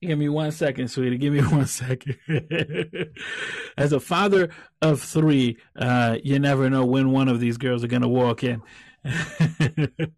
Give 0.06 0.18
me 0.18 0.28
one 0.28 0.52
second, 0.52 0.88
sweetie. 0.88 1.18
Give 1.18 1.32
me 1.32 1.40
one 1.46 1.66
second. 1.66 2.16
As 3.76 3.92
a 3.92 4.00
father 4.00 4.50
of 4.82 5.00
three, 5.00 5.56
uh, 5.76 6.18
you 6.22 6.38
never 6.38 6.68
know 6.70 6.84
when 6.84 7.10
one 7.10 7.28
of 7.28 7.40
these 7.40 7.56
girls 7.56 7.82
are 7.84 7.88
going 7.88 8.02
to 8.02 8.08
walk 8.08 8.44
in. 8.44 8.62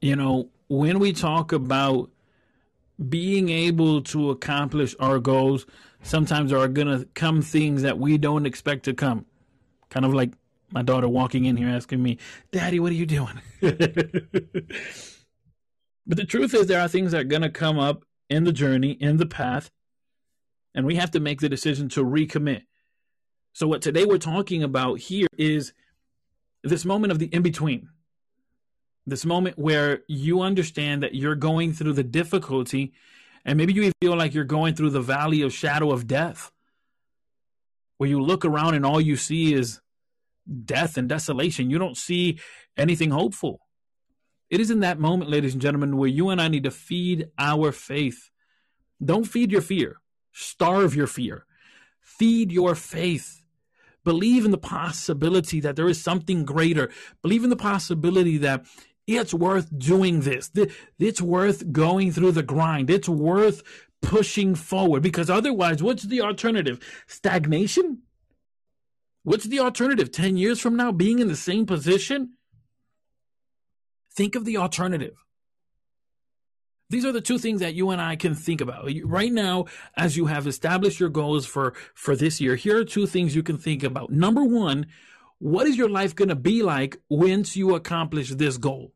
you 0.00 0.16
know, 0.16 0.48
when 0.68 0.98
we 0.98 1.12
talk 1.12 1.52
about 1.52 2.10
being 3.08 3.48
able 3.48 4.02
to 4.02 4.30
accomplish 4.30 4.94
our 5.00 5.18
goals, 5.18 5.66
sometimes 6.02 6.50
there 6.50 6.58
are 6.58 6.68
going 6.68 6.86
to 6.88 7.06
come 7.14 7.42
things 7.42 7.82
that 7.82 7.98
we 7.98 8.18
don't 8.18 8.46
expect 8.46 8.84
to 8.84 8.94
come. 8.94 9.26
Kind 9.90 10.06
of 10.06 10.14
like 10.14 10.32
my 10.70 10.82
daughter 10.82 11.08
walking 11.08 11.44
in 11.44 11.56
here 11.56 11.68
asking 11.68 12.02
me, 12.02 12.18
Daddy, 12.50 12.80
what 12.80 12.92
are 12.92 12.96
you 12.96 13.06
doing? 13.06 13.40
but 13.60 13.76
the 16.06 16.24
truth 16.24 16.54
is, 16.54 16.66
there 16.66 16.80
are 16.80 16.88
things 16.88 17.12
that 17.12 17.20
are 17.20 17.24
going 17.24 17.42
to 17.42 17.50
come 17.50 17.78
up 17.78 18.04
in 18.30 18.44
the 18.44 18.52
journey, 18.52 18.92
in 18.92 19.18
the 19.18 19.26
path, 19.26 19.70
and 20.74 20.86
we 20.86 20.96
have 20.96 21.10
to 21.10 21.20
make 21.20 21.40
the 21.40 21.48
decision 21.48 21.88
to 21.90 22.04
recommit. 22.04 22.62
So, 23.52 23.68
what 23.68 23.82
today 23.82 24.06
we're 24.06 24.16
talking 24.16 24.62
about 24.62 24.98
here 24.98 25.28
is 25.36 25.74
this 26.64 26.86
moment 26.86 27.12
of 27.12 27.18
the 27.18 27.26
in 27.26 27.42
between 27.42 27.90
this 29.06 29.24
moment 29.24 29.58
where 29.58 30.02
you 30.06 30.40
understand 30.40 31.02
that 31.02 31.14
you're 31.14 31.34
going 31.34 31.72
through 31.72 31.92
the 31.92 32.04
difficulty 32.04 32.92
and 33.44 33.56
maybe 33.58 33.72
you 33.72 33.92
feel 34.00 34.16
like 34.16 34.34
you're 34.34 34.44
going 34.44 34.74
through 34.74 34.90
the 34.90 35.00
valley 35.00 35.42
of 35.42 35.52
shadow 35.52 35.90
of 35.90 36.06
death 36.06 36.50
where 37.98 38.08
you 38.08 38.20
look 38.20 38.44
around 38.44 38.74
and 38.74 38.84
all 38.84 39.00
you 39.00 39.16
see 39.16 39.54
is 39.54 39.80
death 40.64 40.96
and 40.96 41.08
desolation. 41.08 41.70
You 41.70 41.78
don't 41.78 41.96
see 41.96 42.40
anything 42.76 43.10
hopeful. 43.10 43.60
It 44.50 44.60
is 44.60 44.70
in 44.70 44.80
that 44.80 44.98
moment 44.98 45.30
ladies 45.30 45.52
and 45.52 45.62
gentlemen 45.62 45.96
where 45.96 46.08
you 46.08 46.28
and 46.28 46.40
i 46.40 46.48
need 46.48 46.64
to 46.64 46.70
feed 46.70 47.28
our 47.38 47.72
faith. 47.72 48.30
Don't 49.04 49.24
feed 49.24 49.50
your 49.50 49.62
fear. 49.62 50.00
Starve 50.32 50.94
your 50.94 51.06
fear. 51.06 51.46
Feed 52.00 52.52
your 52.52 52.74
faith. 52.74 53.42
Believe 54.04 54.44
in 54.44 54.50
the 54.50 54.58
possibility 54.58 55.60
that 55.60 55.76
there 55.76 55.88
is 55.88 56.02
something 56.02 56.44
greater. 56.44 56.90
Believe 57.22 57.44
in 57.44 57.50
the 57.50 57.56
possibility 57.56 58.36
that 58.38 58.66
it's 59.06 59.34
worth 59.34 59.76
doing 59.76 60.20
this. 60.20 60.50
It's 60.98 61.20
worth 61.20 61.72
going 61.72 62.12
through 62.12 62.32
the 62.32 62.42
grind. 62.42 62.90
It's 62.90 63.08
worth 63.08 63.62
pushing 64.00 64.54
forward 64.54 65.02
because 65.02 65.30
otherwise, 65.30 65.82
what's 65.82 66.04
the 66.04 66.20
alternative? 66.20 66.80
Stagnation? 67.06 68.02
What's 69.24 69.44
the 69.44 69.60
alternative? 69.60 70.10
10 70.10 70.36
years 70.36 70.60
from 70.60 70.76
now, 70.76 70.92
being 70.92 71.20
in 71.20 71.28
the 71.28 71.36
same 71.36 71.66
position? 71.66 72.34
Think 74.14 74.34
of 74.34 74.44
the 74.44 74.56
alternative. 74.56 75.24
These 76.90 77.06
are 77.06 77.12
the 77.12 77.22
two 77.22 77.38
things 77.38 77.60
that 77.60 77.74
you 77.74 77.88
and 77.88 78.02
I 78.02 78.16
can 78.16 78.34
think 78.34 78.60
about. 78.60 78.90
Right 79.04 79.32
now, 79.32 79.64
as 79.96 80.16
you 80.16 80.26
have 80.26 80.46
established 80.46 81.00
your 81.00 81.08
goals 81.08 81.46
for, 81.46 81.72
for 81.94 82.14
this 82.14 82.38
year, 82.38 82.54
here 82.54 82.76
are 82.76 82.84
two 82.84 83.06
things 83.06 83.34
you 83.34 83.42
can 83.42 83.56
think 83.56 83.82
about. 83.82 84.10
Number 84.10 84.44
one, 84.44 84.86
what 85.42 85.66
is 85.66 85.76
your 85.76 85.88
life 85.88 86.14
going 86.14 86.28
to 86.28 86.36
be 86.36 86.62
like 86.62 86.98
once 87.08 87.56
you 87.56 87.74
accomplish 87.74 88.30
this 88.30 88.58
goal? 88.58 88.92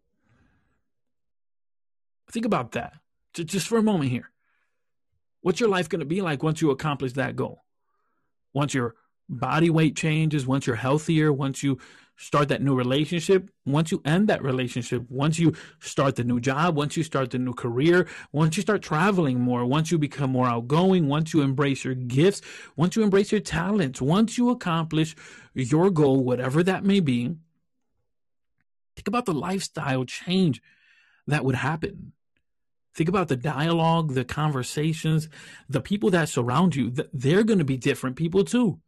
Think 2.31 2.47
about 2.47 2.71
that 2.73 2.93
just 3.33 3.67
for 3.67 3.79
a 3.79 3.83
moment 3.83 4.13
here. 4.13 4.31
What's 5.41 5.59
your 5.59 5.69
life 5.69 5.89
going 5.89 6.01
to 6.01 6.07
be 6.07 6.23
like 6.23 6.45
once 6.45 6.61
you 6.61 6.71
accomplish 6.71 7.15
that 7.15 7.35
goal? 7.35 7.65
Once 8.53 8.75
you're 8.75 8.95
body 9.29 9.71
weight 9.71 9.97
changes, 9.97 10.47
once 10.47 10.69
you're 10.69 10.77
healthier, 10.77 11.33
once 11.33 11.65
you 11.65 11.79
start 12.17 12.49
that 12.49 12.63
new 12.63 12.75
relationship, 12.75 13.51
once 13.65 13.93
you 13.93 14.01
end 14.05 14.29
that 14.29 14.43
relationship, 14.43 15.05
once 15.11 15.39
you 15.39 15.55
start 15.81 16.17
the 16.17 16.25
new 16.25 16.41
job, 16.41 16.77
once 16.77 16.97
you 16.97 17.03
start 17.03 17.31
the 17.31 17.39
new 17.39 17.53
career, 17.53 18.07
once 18.33 18.57
you 18.57 18.63
start 18.63 18.83
traveling 18.83 19.39
more, 19.39 19.65
once 19.67 19.91
you 19.91 19.99
become 19.99 20.31
more 20.31 20.47
outgoing, 20.47 21.09
once 21.09 21.35
you 21.35 21.43
embrace 21.43 21.85
your 21.85 21.95
gifts, 21.95 22.41
once 22.75 22.97
you 22.97 23.03
embrace 23.03 23.31
your 23.31 23.41
talents, 23.41 24.01
once 24.01 24.39
you 24.39 24.51
accomplish 24.51 25.15
your 25.55 25.91
goal, 25.91 26.25
whatever 26.25 26.63
that 26.63 26.85
may 26.85 27.01
be, 27.01 27.35
think 28.97 29.09
about 29.09 29.27
the 29.27 29.35
lifestyle 29.35 30.05
change 30.05 30.63
that 31.27 31.45
would 31.45 31.57
happen. 31.57 32.13
Think 32.95 33.11
about 33.11 33.29
the 33.29 33.37
dialogue, 33.37 34.15
the 34.15 34.25
conversations, 34.25 35.29
the 35.69 35.83
people 35.83 36.09
that 36.11 36.31
surround 36.31 36.75
you. 36.75 36.91
They're 37.13 37.45
going 37.45 37.59
to 37.59 37.65
be 37.65 37.77
different 37.77 38.17
people 38.17 38.43
too 38.43 38.81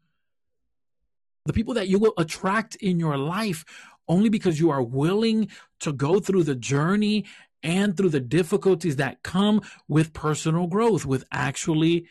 the 1.48 1.54
people 1.54 1.74
that 1.74 1.88
you 1.88 1.98
will 1.98 2.12
attract 2.18 2.76
in 2.76 3.00
your 3.00 3.16
life 3.16 3.64
only 4.06 4.28
because 4.28 4.60
you 4.60 4.68
are 4.70 4.82
willing 4.82 5.48
to 5.80 5.94
go 5.94 6.20
through 6.20 6.42
the 6.42 6.54
journey 6.54 7.24
and 7.62 7.96
through 7.96 8.10
the 8.10 8.20
difficulties 8.20 8.96
that 8.96 9.22
come 9.22 9.62
with 9.88 10.12
personal 10.12 10.66
growth, 10.66 11.06
with 11.06 11.24
actually 11.32 12.06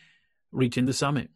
reaching 0.51 0.87
the 0.87 0.93
summit. 0.93 1.29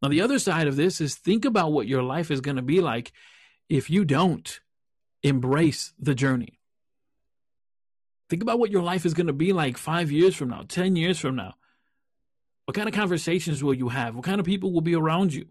Now, 0.00 0.10
the 0.10 0.20
other 0.20 0.38
side 0.38 0.68
of 0.68 0.76
this 0.76 1.00
is 1.00 1.16
think 1.16 1.44
about 1.44 1.72
what 1.72 1.88
your 1.88 2.04
life 2.04 2.30
is 2.30 2.40
going 2.40 2.56
to 2.56 2.62
be 2.62 2.80
like 2.80 3.12
if 3.68 3.90
you 3.90 4.04
don't 4.04 4.60
embrace 5.24 5.92
the 5.98 6.14
journey. 6.14 6.60
Think 8.30 8.42
about 8.42 8.60
what 8.60 8.70
your 8.70 8.82
life 8.82 9.04
is 9.04 9.14
going 9.14 9.26
to 9.26 9.32
be 9.32 9.52
like 9.52 9.76
five 9.76 10.12
years 10.12 10.36
from 10.36 10.50
now, 10.50 10.62
10 10.68 10.94
years 10.94 11.18
from 11.18 11.34
now. 11.34 11.54
What 12.66 12.76
kind 12.76 12.88
of 12.88 12.94
conversations 12.94 13.62
will 13.62 13.74
you 13.74 13.88
have? 13.88 14.14
What 14.14 14.24
kind 14.24 14.38
of 14.38 14.46
people 14.46 14.72
will 14.72 14.82
be 14.82 14.94
around 14.94 15.34
you? 15.34 15.46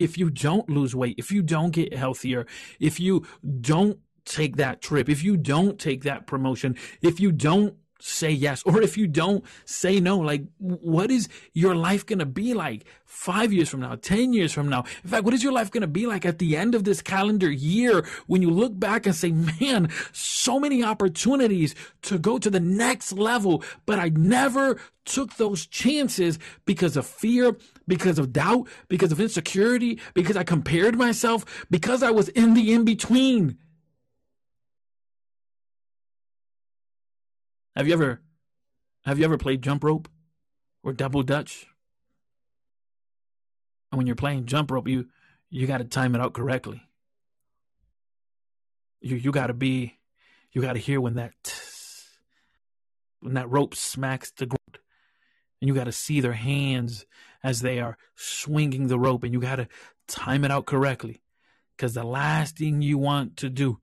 If 0.00 0.18
you 0.18 0.30
don't 0.30 0.68
lose 0.68 0.96
weight, 0.96 1.14
if 1.18 1.30
you 1.30 1.42
don't 1.42 1.70
get 1.70 1.94
healthier, 1.94 2.46
if 2.80 2.98
you 2.98 3.24
don't 3.60 3.98
take 4.24 4.56
that 4.56 4.80
trip, 4.80 5.08
if 5.08 5.22
you 5.22 5.36
don't 5.36 5.78
take 5.78 6.02
that 6.04 6.26
promotion, 6.26 6.76
if 7.02 7.20
you 7.20 7.30
don't 7.30 7.74
say 8.00 8.30
yes, 8.30 8.62
or 8.66 8.82
if 8.82 8.96
you 8.96 9.06
don't 9.06 9.44
say 9.64 10.00
no, 10.00 10.18
like 10.18 10.44
what 10.58 11.10
is 11.10 11.28
your 11.52 11.74
life 11.74 12.04
going 12.06 12.18
to 12.18 12.26
be 12.26 12.54
like 12.54 12.84
five 13.04 13.52
years 13.52 13.68
from 13.68 13.80
now, 13.80 13.94
10 13.94 14.32
years 14.32 14.52
from 14.52 14.68
now? 14.68 14.84
In 15.04 15.10
fact, 15.10 15.24
what 15.24 15.34
is 15.34 15.42
your 15.42 15.52
life 15.52 15.70
going 15.70 15.82
to 15.82 15.86
be 15.86 16.06
like 16.06 16.24
at 16.24 16.38
the 16.38 16.56
end 16.56 16.74
of 16.74 16.84
this 16.84 17.02
calendar 17.02 17.50
year 17.50 18.06
when 18.26 18.42
you 18.42 18.50
look 18.50 18.78
back 18.78 19.06
and 19.06 19.14
say, 19.14 19.30
man, 19.32 19.88
so 20.12 20.58
many 20.58 20.82
opportunities 20.82 21.74
to 22.02 22.18
go 22.18 22.38
to 22.38 22.50
the 22.50 22.60
next 22.60 23.12
level, 23.12 23.62
but 23.86 23.98
I 23.98 24.10
never 24.10 24.80
took 25.04 25.36
those 25.36 25.66
chances 25.66 26.38
because 26.64 26.96
of 26.96 27.06
fear, 27.06 27.56
because 27.88 28.18
of 28.18 28.32
doubt, 28.32 28.68
because 28.88 29.12
of 29.12 29.20
insecurity, 29.20 30.00
because 30.14 30.36
I 30.36 30.44
compared 30.44 30.96
myself, 30.96 31.66
because 31.70 32.02
I 32.02 32.10
was 32.10 32.28
in 32.30 32.54
the 32.54 32.72
in 32.72 32.84
between. 32.84 33.58
Have 37.80 37.88
you 37.88 37.94
ever 37.94 38.20
have 39.06 39.18
you 39.18 39.24
ever 39.24 39.38
played 39.38 39.62
jump 39.62 39.82
rope 39.82 40.06
or 40.82 40.92
double 40.92 41.22
dutch? 41.22 41.66
And 43.90 43.96
when 43.96 44.06
you're 44.06 44.16
playing 44.16 44.44
jump 44.44 44.70
rope, 44.70 44.86
you 44.86 45.08
you 45.48 45.66
got 45.66 45.78
to 45.78 45.84
time 45.84 46.14
it 46.14 46.20
out 46.20 46.34
correctly. 46.34 46.82
You 49.00 49.16
you 49.16 49.32
got 49.32 49.46
to 49.46 49.54
be 49.54 49.98
you 50.52 50.60
got 50.60 50.74
to 50.74 50.78
hear 50.78 51.00
when 51.00 51.14
that 51.14 51.32
when 53.20 53.32
that 53.32 53.48
rope 53.48 53.74
smacks 53.74 54.30
the 54.30 54.44
ground 54.44 54.78
and 55.62 55.68
you 55.68 55.74
got 55.74 55.84
to 55.84 55.92
see 55.92 56.20
their 56.20 56.34
hands 56.34 57.06
as 57.42 57.62
they 57.62 57.80
are 57.80 57.96
swinging 58.14 58.88
the 58.88 58.98
rope 58.98 59.24
and 59.24 59.32
you 59.32 59.40
got 59.40 59.56
to 59.56 59.68
time 60.06 60.44
it 60.44 60.50
out 60.50 60.66
correctly 60.66 61.22
because 61.74 61.94
the 61.94 62.04
last 62.04 62.58
thing 62.58 62.82
you 62.82 62.98
want 62.98 63.38
to 63.38 63.48
do 63.48 63.80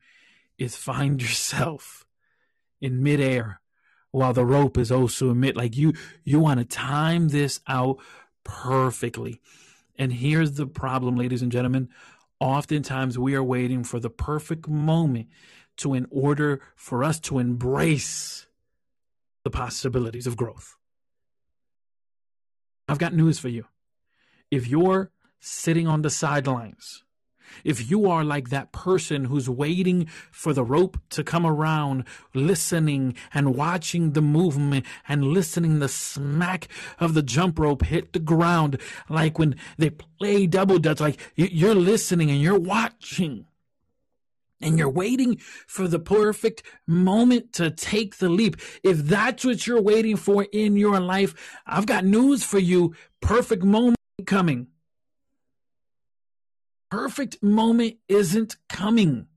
is 0.59 0.75
find 0.75 1.19
yourself 1.23 2.05
in 2.79 3.01
midair 3.01 3.59
while 4.11 4.33
the 4.33 4.45
rope 4.45 4.77
is 4.77 4.91
also 4.91 5.33
mid 5.33 5.55
like 5.55 5.75
you 5.75 5.93
you 6.23 6.39
want 6.39 6.59
to 6.59 6.65
time 6.65 7.29
this 7.29 7.59
out 7.67 7.97
perfectly. 8.43 9.41
And 9.97 10.13
here's 10.13 10.53
the 10.53 10.67
problem 10.67 11.15
ladies 11.15 11.41
and 11.41 11.51
gentlemen. 11.51 11.89
Oftentimes 12.39 13.17
we 13.17 13.35
are 13.35 13.43
waiting 13.43 13.83
for 13.83 13.99
the 13.99 14.09
perfect 14.09 14.67
moment 14.67 15.27
to 15.77 15.93
in 15.93 16.07
order 16.09 16.61
for 16.75 17.03
us 17.03 17.19
to 17.21 17.39
embrace 17.39 18.47
the 19.43 19.49
possibilities 19.49 20.27
of 20.27 20.37
growth. 20.37 20.75
I've 22.87 22.99
got 22.99 23.13
news 23.13 23.39
for 23.39 23.49
you. 23.49 23.65
If 24.49 24.67
you're 24.67 25.11
sitting 25.39 25.87
on 25.87 26.01
the 26.01 26.09
sidelines, 26.09 27.03
if 27.63 27.89
you 27.89 28.09
are 28.09 28.23
like 28.23 28.49
that 28.49 28.71
person 28.71 29.25
who's 29.25 29.49
waiting 29.49 30.07
for 30.31 30.53
the 30.53 30.63
rope 30.63 30.97
to 31.09 31.23
come 31.23 31.45
around, 31.45 32.03
listening 32.33 33.15
and 33.33 33.55
watching 33.55 34.13
the 34.13 34.21
movement 34.21 34.85
and 35.07 35.25
listening 35.25 35.79
the 35.79 35.89
smack 35.89 36.67
of 36.99 37.13
the 37.13 37.23
jump 37.23 37.59
rope 37.59 37.83
hit 37.83 38.13
the 38.13 38.19
ground, 38.19 38.79
like 39.09 39.39
when 39.39 39.55
they 39.77 39.89
play 39.89 40.47
double 40.47 40.79
dutch, 40.79 40.99
like 40.99 41.19
you're 41.35 41.75
listening 41.75 42.29
and 42.31 42.41
you're 42.41 42.59
watching 42.59 43.45
and 44.61 44.77
you're 44.77 44.89
waiting 44.89 45.37
for 45.67 45.87
the 45.87 45.99
perfect 45.99 46.63
moment 46.87 47.53
to 47.53 47.69
take 47.69 48.17
the 48.17 48.29
leap. 48.29 48.57
If 48.83 48.97
that's 48.97 49.45
what 49.45 49.67
you're 49.67 49.81
waiting 49.81 50.15
for 50.15 50.47
in 50.51 50.75
your 50.77 50.99
life, 50.99 51.59
I've 51.65 51.85
got 51.85 52.05
news 52.05 52.43
for 52.43 52.59
you. 52.59 52.95
Perfect 53.21 53.63
moment 53.63 53.97
coming. 54.25 54.67
Perfect 56.89 57.41
moment 57.43 57.97
isn't 58.07 58.55
coming. 58.69 59.27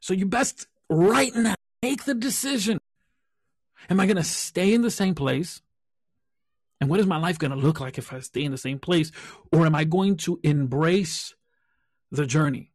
So 0.00 0.14
you 0.14 0.26
best 0.26 0.66
right 0.88 1.34
now 1.34 1.54
make 1.82 2.04
the 2.04 2.14
decision. 2.14 2.78
Am 3.90 4.00
I 4.00 4.06
going 4.06 4.16
to 4.16 4.24
stay 4.24 4.72
in 4.72 4.82
the 4.82 4.90
same 4.90 5.14
place? 5.14 5.60
And 6.80 6.90
what 6.90 7.00
is 7.00 7.06
my 7.06 7.16
life 7.16 7.38
going 7.38 7.50
to 7.50 7.56
look 7.56 7.80
like 7.80 7.98
if 7.98 8.12
I 8.12 8.20
stay 8.20 8.44
in 8.44 8.52
the 8.52 8.58
same 8.58 8.78
place? 8.78 9.10
Or 9.52 9.66
am 9.66 9.74
I 9.74 9.84
going 9.84 10.16
to 10.18 10.40
embrace 10.42 11.34
the 12.10 12.26
journey? 12.26 12.74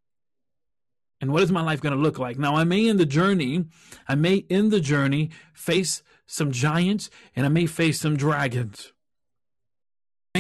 and 1.22 1.34
what 1.34 1.44
is 1.44 1.52
my 1.52 1.62
life 1.62 1.82
going 1.82 1.96
to 1.96 2.02
look 2.02 2.20
like? 2.20 2.38
Now, 2.38 2.56
I 2.56 2.64
may 2.64 2.88
in 2.88 2.98
the 2.98 3.06
journey, 3.06 3.66
I 4.08 4.16
may 4.16 4.36
in 4.36 4.70
the 4.70 4.80
journey 4.80 5.32
face 5.54 6.02
some 6.26 6.52
giants 6.52 7.10
and 7.36 7.46
I 7.46 7.50
may 7.50 7.66
face 7.66 8.00
some 8.00 8.16
dragons. 8.16 8.94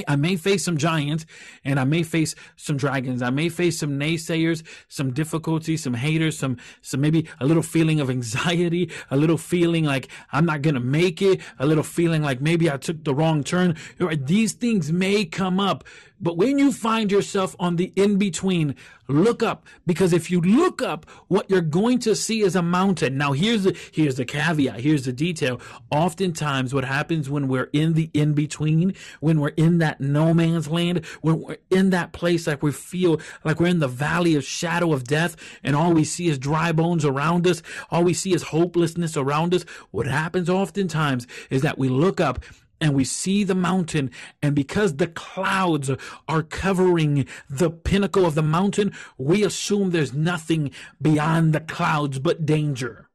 I 0.07 0.15
may 0.17 0.35
face 0.35 0.63
some 0.63 0.77
giants 0.77 1.25
and 1.65 1.79
I 1.79 1.83
may 1.83 2.03
face 2.03 2.35
some 2.55 2.77
dragons. 2.77 3.23
I 3.23 3.31
may 3.31 3.49
face 3.49 3.79
some 3.79 3.99
naysayers, 3.99 4.61
some 4.87 5.11
difficulties, 5.13 5.81
some 5.81 5.95
haters, 5.95 6.37
some, 6.37 6.57
some 6.83 7.01
maybe 7.01 7.27
a 7.39 7.47
little 7.47 7.63
feeling 7.63 7.99
of 7.99 8.07
anxiety, 8.07 8.91
a 9.09 9.17
little 9.17 9.39
feeling 9.39 9.85
like 9.85 10.07
I'm 10.31 10.45
not 10.45 10.61
going 10.61 10.75
to 10.75 10.79
make 10.79 11.23
it, 11.23 11.41
a 11.57 11.65
little 11.65 11.83
feeling 11.83 12.21
like 12.21 12.39
maybe 12.39 12.69
I 12.69 12.77
took 12.77 13.03
the 13.03 13.15
wrong 13.15 13.43
turn. 13.43 13.77
These 13.97 14.53
things 14.53 14.91
may 14.91 15.25
come 15.25 15.59
up. 15.59 15.83
But 16.21 16.37
when 16.37 16.59
you 16.59 16.71
find 16.71 17.11
yourself 17.11 17.55
on 17.59 17.77
the 17.77 17.93
in 17.95 18.17
between, 18.17 18.75
look 19.07 19.41
up 19.41 19.65
because 19.87 20.13
if 20.13 20.29
you 20.29 20.41
look 20.41 20.81
up, 20.81 21.09
what 21.27 21.49
you're 21.49 21.61
going 21.61 21.99
to 21.99 22.15
see 22.15 22.41
is 22.41 22.55
a 22.55 22.61
mountain. 22.61 23.17
Now 23.17 23.31
here's 23.31 23.63
the 23.63 23.77
here's 23.91 24.15
the 24.15 24.25
caveat, 24.25 24.81
here's 24.81 25.05
the 25.05 25.13
detail. 25.13 25.61
Oftentimes 25.91 26.73
what 26.73 26.83
happens 26.83 27.29
when 27.29 27.47
we're 27.47 27.69
in 27.73 27.93
the 27.93 28.09
in 28.13 28.33
between, 28.33 28.93
when 29.21 29.39
we're 29.39 29.49
in 29.49 29.77
that 29.79 30.01
no 30.01 30.33
man's 30.33 30.67
land, 30.67 31.05
when 31.21 31.39
we're 31.39 31.57
in 31.71 31.89
that 31.91 32.11
place 32.11 32.47
like 32.47 32.61
we 32.61 32.71
feel 32.71 33.19
like 33.43 33.59
we're 33.59 33.67
in 33.67 33.79
the 33.79 33.87
valley 33.87 34.35
of 34.35 34.43
shadow 34.43 34.93
of 34.93 35.05
death 35.05 35.35
and 35.63 35.75
all 35.75 35.93
we 35.93 36.03
see 36.03 36.27
is 36.27 36.37
dry 36.37 36.71
bones 36.71 37.05
around 37.05 37.47
us, 37.47 37.61
all 37.89 38.03
we 38.03 38.13
see 38.13 38.33
is 38.33 38.43
hopelessness 38.43 39.15
around 39.15 39.53
us, 39.53 39.63
what 39.91 40.05
happens 40.05 40.49
oftentimes 40.49 41.25
is 41.49 41.61
that 41.61 41.77
we 41.77 41.87
look 41.87 42.19
up 42.19 42.39
and 42.81 42.93
we 42.93 43.03
see 43.03 43.43
the 43.43 43.55
mountain 43.55 44.11
and 44.41 44.55
because 44.55 44.95
the 44.95 45.07
clouds 45.07 45.91
are 46.27 46.43
covering 46.43 47.27
the 47.49 47.69
pinnacle 47.69 48.25
of 48.25 48.35
the 48.35 48.41
mountain 48.41 48.91
we 49.17 49.43
assume 49.43 49.91
there's 49.91 50.13
nothing 50.13 50.71
beyond 51.01 51.53
the 51.53 51.59
clouds 51.59 52.19
but 52.19 52.45
danger 52.45 53.09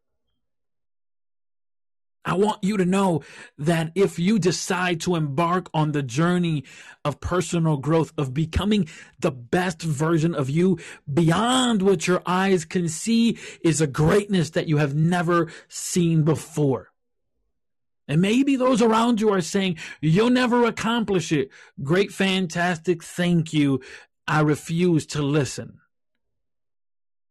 I 2.27 2.35
want 2.35 2.65
you 2.65 2.79
to 2.79 2.87
know 2.87 3.23
that 3.59 3.93
if 3.95 4.19
you 4.19 4.39
decide 4.39 5.01
to 5.03 5.15
embark 5.15 5.69
on 5.75 5.93
the 5.93 6.03
journey 6.03 6.65
of 7.05 7.21
personal 7.21 7.77
growth, 7.77 8.15
of 8.17 8.33
becoming 8.33 8.89
the 9.19 9.31
best 9.31 9.83
version 9.83 10.35
of 10.35 10.49
you 10.49 10.79
beyond 11.13 11.83
what 11.83 12.07
your 12.07 12.23
eyes 12.25 12.65
can 12.65 12.89
see 12.89 13.39
is 13.63 13.83
a 13.83 13.87
greatness 13.87 14.51
that 14.51 14.69
you 14.69 14.79
have 14.79 14.95
never 14.95 15.53
seen 15.69 16.23
before. 16.23 16.94
And 18.07 18.21
maybe 18.21 18.57
those 18.57 18.83
around 18.83 19.21
you 19.21 19.33
are 19.33 19.41
saying, 19.41 19.79
you'll 20.01 20.31
never 20.31 20.65
accomplish 20.65 21.33
it. 21.33 21.51
Great, 21.83 22.13
fantastic. 22.13 23.03
Thank 23.03 23.53
you. 23.53 23.81
I 24.27 24.41
refuse 24.41 25.07
to 25.07 25.23
listen. 25.23 25.81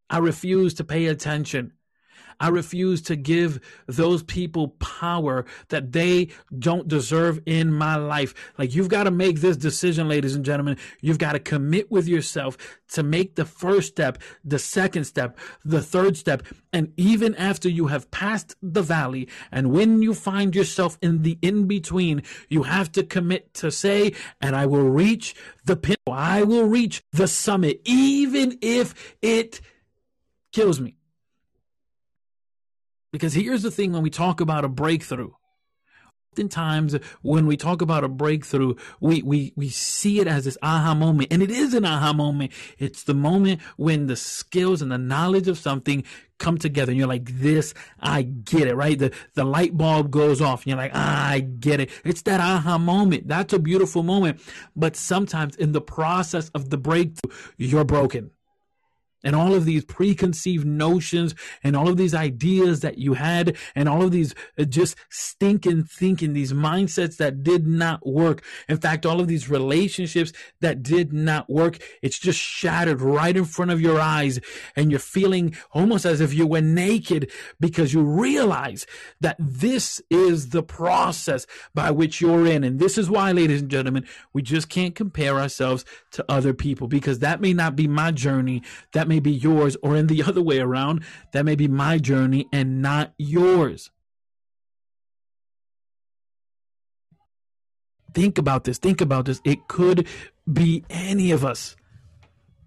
I 0.10 0.18
refuse 0.18 0.74
to 0.76 0.84
pay 0.84 1.08
attention. 1.08 1.74
I 2.40 2.50
refuse 2.50 3.02
to 3.04 3.16
give 3.16 3.60
those 3.88 4.24
people 4.24 4.70
power 4.80 5.46
that 5.70 5.92
they 5.92 6.30
don't 6.58 6.88
deserve 6.88 7.40
in 7.46 7.74
my 7.74 7.96
life. 7.96 8.34
Like 8.58 8.74
you've 8.74 8.90
got 8.90 9.04
to 9.04 9.12
make 9.12 9.40
this 9.40 9.58
decision, 9.58 10.08
ladies 10.08 10.36
and 10.36 10.46
gentlemen. 10.46 10.78
You've 11.02 11.20
got 11.20 11.34
to 11.34 11.40
commit 11.40 11.92
with 11.92 12.08
yourself 12.08 12.58
to 12.90 13.04
make 13.04 13.36
the 13.36 13.46
first 13.46 13.90
step, 13.90 14.18
the 14.44 14.60
second 14.60 15.06
step, 15.06 15.38
the 15.64 15.82
third 15.82 16.18
step. 16.18 16.44
And 16.72 16.94
even 16.98 17.36
after 17.36 17.70
you 17.70 17.88
have 17.88 18.10
passed 18.12 18.56
the 18.62 18.82
valley 18.82 19.28
and 19.52 19.72
when 19.72 20.02
you 20.02 20.14
find 20.14 20.56
yourself 20.56 20.98
in 21.02 21.24
the 21.24 21.38
in 21.42 21.68
between, 21.68 22.24
you 22.50 22.64
have 22.64 22.92
to 22.94 23.04
commit 23.04 23.54
to 23.56 23.72
say, 23.72 24.14
and 24.42 24.56
I 24.56 24.66
will 24.66 24.90
reach 24.90 25.36
the 25.66 25.76
pinnacle. 25.76 26.14
I 26.14 26.44
will 26.44 26.66
reach 26.66 27.04
the 27.12 27.28
summit, 27.28 27.82
even 27.86 28.58
if 28.62 29.16
it 29.22 29.62
kills 30.52 30.80
me. 30.80 30.96
Because 33.14 33.36
here's 33.36 33.62
the 33.62 33.70
thing 33.70 33.94
when 33.94 34.02
we 34.02 34.10
talk 34.10 34.42
about 34.42 34.66
a 34.66 34.68
breakthrough, 34.68 35.30
oftentimes 36.32 36.96
when 37.22 37.46
we 37.46 37.56
talk 37.56 37.84
about 37.84 38.04
a 38.04 38.08
breakthrough, 38.08 38.74
we, 39.00 39.22
we, 39.22 39.54
we 39.56 39.70
see 39.70 40.20
it 40.20 40.26
as 40.26 40.46
this 40.46 40.58
aha 40.64 40.96
moment. 40.96 41.32
And 41.32 41.44
it 41.44 41.52
is 41.52 41.76
an 41.76 41.86
aha 41.86 42.12
moment. 42.12 42.52
It's 42.80 43.04
the 43.04 43.14
moment 43.14 43.62
when 43.78 44.08
the 44.08 44.16
skills 44.16 44.82
and 44.82 44.92
the 44.92 44.98
knowledge 44.98 45.48
of 45.48 45.60
something 45.60 46.04
come 46.40 46.58
together 46.58 46.92
and 46.92 46.98
you're 46.98 47.08
like, 47.08 47.40
this, 47.40 47.76
I 48.00 48.24
get 48.24 48.68
it, 48.68 48.76
right? 48.76 48.98
The, 48.98 49.12
the 49.36 49.44
light 49.44 49.78
bulb 49.78 50.10
goes 50.10 50.42
off 50.42 50.64
and 50.64 50.70
you're 50.70 50.78
like, 50.78 50.92
ah, 50.96 51.30
I 51.30 51.42
get 51.42 51.80
it. 51.80 51.92
It's 52.04 52.24
that 52.24 52.40
aha 52.40 52.80
moment. 52.80 53.28
That's 53.28 53.54
a 53.54 53.60
beautiful 53.60 54.02
moment. 54.02 54.42
But 54.76 54.96
sometimes 54.96 55.56
in 55.56 55.72
the 55.72 55.82
process 55.82 56.50
of 56.56 56.72
the 56.72 56.80
breakthrough, 56.80 57.32
you're 57.58 57.86
broken 57.86 58.32
and 59.24 59.36
all 59.36 59.54
of 59.54 59.66
these 59.66 59.86
preconceived 59.86 60.66
notions 60.66 61.34
and 61.64 61.76
all 61.76 61.90
of 61.90 61.98
these 61.98 62.14
ideas 62.14 62.82
that 62.82 62.98
you 62.98 63.14
had 63.14 63.56
and 63.76 63.88
all 63.88 64.04
of 64.04 64.12
these 64.12 64.36
uh, 64.58 64.64
just 64.64 64.96
stinking 65.10 65.84
thinking, 65.84 66.34
these 66.34 66.54
mindsets 66.54 67.18
that 67.18 67.44
did 67.44 67.68
not 67.68 68.06
work. 68.06 68.44
In 68.68 68.78
fact, 68.78 69.06
all 69.06 69.20
of 69.20 69.28
these 69.28 69.50
relationships 69.50 70.34
that 70.60 70.84
did 70.84 71.14
not 71.14 71.50
work, 71.50 71.80
it's 72.02 72.20
just 72.20 72.40
shattered 72.40 73.02
right 73.02 73.36
in 73.36 73.46
front 73.46 73.72
of 73.72 73.82
your 73.82 74.00
eyes. 74.00 74.40
And 74.76 74.92
you're 74.92 75.00
feeling 75.00 75.56
almost 75.72 76.06
as 76.06 76.22
if 76.22 76.34
you 76.34 76.48
were 76.48 76.62
naked 76.62 77.32
because 77.60 77.94
you 77.94 78.04
realize 78.04 78.86
that 79.22 79.38
this 79.40 80.02
is 80.10 80.50
the 80.50 80.64
process 80.64 81.46
by 81.74 81.92
which 81.92 82.22
you're 82.22 82.48
in. 82.48 82.64
And 82.64 82.80
this 82.80 82.98
is 82.98 83.10
why, 83.10 83.32
ladies 83.32 83.62
and 83.62 83.72
gentlemen, 83.72 84.06
we 84.34 84.42
just 84.42 84.70
can't 84.70 84.96
compare 84.96 85.40
ourselves 85.40 85.86
to 86.12 86.26
other 86.30 86.54
people 86.54 86.88
because 86.88 87.20
that 87.20 87.42
may 87.42 87.54
not 87.54 87.76
be 87.76 87.88
my 87.88 88.12
journey. 88.12 88.62
That 88.94 89.08
may 89.14 89.20
be 89.20 89.32
yours, 89.32 89.78
or 89.84 89.96
in 89.96 90.08
the 90.08 90.24
other 90.28 90.42
way 90.42 90.60
around, 90.60 91.04
that 91.34 91.46
may 91.46 91.56
be 91.56 91.68
my 91.68 91.98
journey 92.00 92.48
and 92.52 92.82
not 92.82 93.14
yours. 93.18 93.92
Think 98.14 98.38
about 98.38 98.64
this. 98.64 98.78
Think 98.78 99.02
about 99.02 99.26
this. 99.26 99.42
It 99.44 99.68
could 99.68 100.08
be 100.52 100.84
any 100.90 101.32
of 101.32 101.44
us 101.44 101.76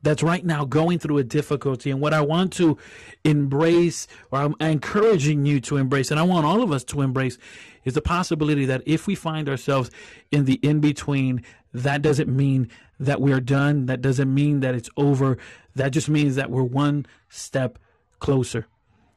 that's 0.02 0.22
right 0.22 0.44
now 0.44 0.64
going 0.64 0.98
through 1.00 1.18
a 1.18 1.24
difficulty. 1.24 1.90
And 1.90 2.00
what 2.00 2.14
I 2.14 2.20
want 2.20 2.52
to 2.54 2.78
embrace, 3.24 4.06
or 4.30 4.40
I'm 4.40 4.54
encouraging 4.60 5.46
you 5.46 5.60
to 5.62 5.76
embrace, 5.76 6.10
and 6.10 6.20
I 6.20 6.22
want 6.22 6.46
all 6.46 6.62
of 6.62 6.70
us 6.70 6.84
to 6.84 7.02
embrace, 7.02 7.38
is 7.84 7.94
the 7.94 8.02
possibility 8.02 8.66
that 8.66 8.82
if 8.86 9.06
we 9.06 9.14
find 9.14 9.48
ourselves 9.48 9.90
in 10.30 10.44
the 10.44 10.54
in 10.62 10.80
between, 10.80 11.42
that 11.72 12.02
doesn't 12.02 12.28
mean 12.28 12.70
that 12.98 13.20
we're 13.20 13.40
done. 13.40 13.86
That 13.86 14.00
doesn't 14.00 14.32
mean 14.32 14.60
that 14.60 14.74
it's 14.74 14.90
over. 14.96 15.38
That 15.76 15.90
just 15.90 16.08
means 16.08 16.34
that 16.36 16.50
we're 16.50 16.62
one 16.62 17.06
step 17.28 17.78
closer. 18.18 18.66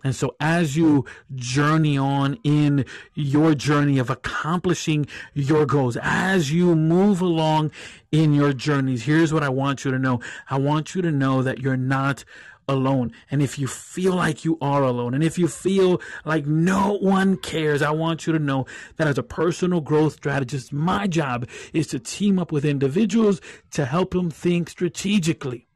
And 0.01 0.15
so, 0.15 0.35
as 0.39 0.77
you 0.77 1.03
journey 1.35 1.97
on 1.97 2.37
in 2.45 2.85
your 3.15 3.53
journey 3.53 3.97
of 3.97 4.09
accomplishing 4.09 5.07
your 5.33 5.65
goals, 5.65 5.97
as 6.01 6.53
you 6.53 6.73
move 6.73 7.21
along 7.21 7.71
in 8.09 8.33
your 8.33 8.53
journeys, 8.53 9.03
here's 9.03 9.33
what 9.33 9.43
I 9.43 9.49
want 9.49 9.83
you 9.83 9.91
to 9.91 9.99
know. 9.99 10.21
I 10.49 10.57
want 10.57 10.95
you 10.95 11.01
to 11.01 11.11
know 11.11 11.43
that 11.43 11.59
you're 11.59 11.75
not 11.75 12.23
alone. 12.69 13.11
And 13.29 13.41
if 13.41 13.59
you 13.59 13.67
feel 13.67 14.13
like 14.13 14.45
you 14.45 14.57
are 14.61 14.83
alone, 14.83 15.13
and 15.13 15.23
if 15.23 15.37
you 15.37 15.49
feel 15.49 15.99
like 16.23 16.45
no 16.45 16.97
one 17.01 17.35
cares, 17.35 17.81
I 17.81 17.91
want 17.91 18.25
you 18.25 18.31
to 18.31 18.39
know 18.39 18.67
that 18.95 19.07
as 19.07 19.17
a 19.17 19.23
personal 19.23 19.81
growth 19.81 20.13
strategist, 20.13 20.71
my 20.71 21.07
job 21.07 21.47
is 21.73 21.87
to 21.87 21.99
team 21.99 22.39
up 22.39 22.53
with 22.53 22.63
individuals 22.63 23.41
to 23.71 23.85
help 23.85 24.11
them 24.11 24.29
think 24.29 24.69
strategically. 24.69 25.68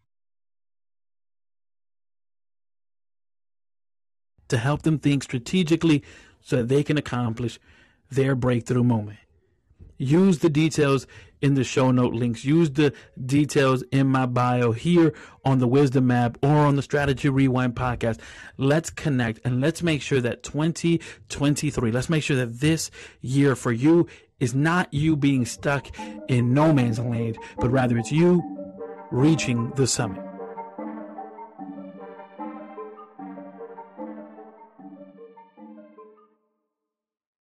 To 4.54 4.60
help 4.60 4.84
them 4.84 5.00
think 5.00 5.24
strategically 5.24 6.04
so 6.40 6.58
that 6.58 6.68
they 6.68 6.84
can 6.84 6.96
accomplish 6.96 7.60
their 8.12 8.36
breakthrough 8.36 8.84
moment. 8.84 9.18
Use 9.98 10.40
the 10.40 10.50
details 10.50 11.08
in 11.42 11.56
the 11.56 11.64
show 11.64 11.90
note 11.90 12.14
links. 12.14 12.46
Use 12.46 12.70
the 12.70 12.94
details 13.26 13.84
in 13.92 14.06
my 14.06 14.28
bio 14.28 14.72
here 14.72 15.16
on 15.44 15.58
the 15.58 15.68
Wisdom 15.68 16.12
App 16.12 16.38
or 16.44 16.56
on 16.56 16.76
the 16.76 16.84
Strategy 16.84 17.30
Rewind 17.30 17.74
podcast. 17.74 18.20
Let's 18.58 18.92
connect 18.92 19.40
and 19.44 19.60
let's 19.60 19.82
make 19.82 20.04
sure 20.04 20.22
that 20.22 20.44
2023, 20.44 21.92
let's 21.92 22.10
make 22.10 22.22
sure 22.22 22.38
that 22.38 22.60
this 22.60 22.92
year 23.22 23.56
for 23.56 23.72
you 23.72 24.08
is 24.40 24.54
not 24.54 24.94
you 24.94 25.16
being 25.16 25.48
stuck 25.48 25.88
in 26.30 26.54
no 26.54 26.72
man's 26.72 27.00
land, 27.00 27.40
but 27.58 27.72
rather 27.72 27.98
it's 27.98 28.12
you 28.12 28.44
reaching 29.10 29.72
the 29.72 29.88
summit. 29.88 30.33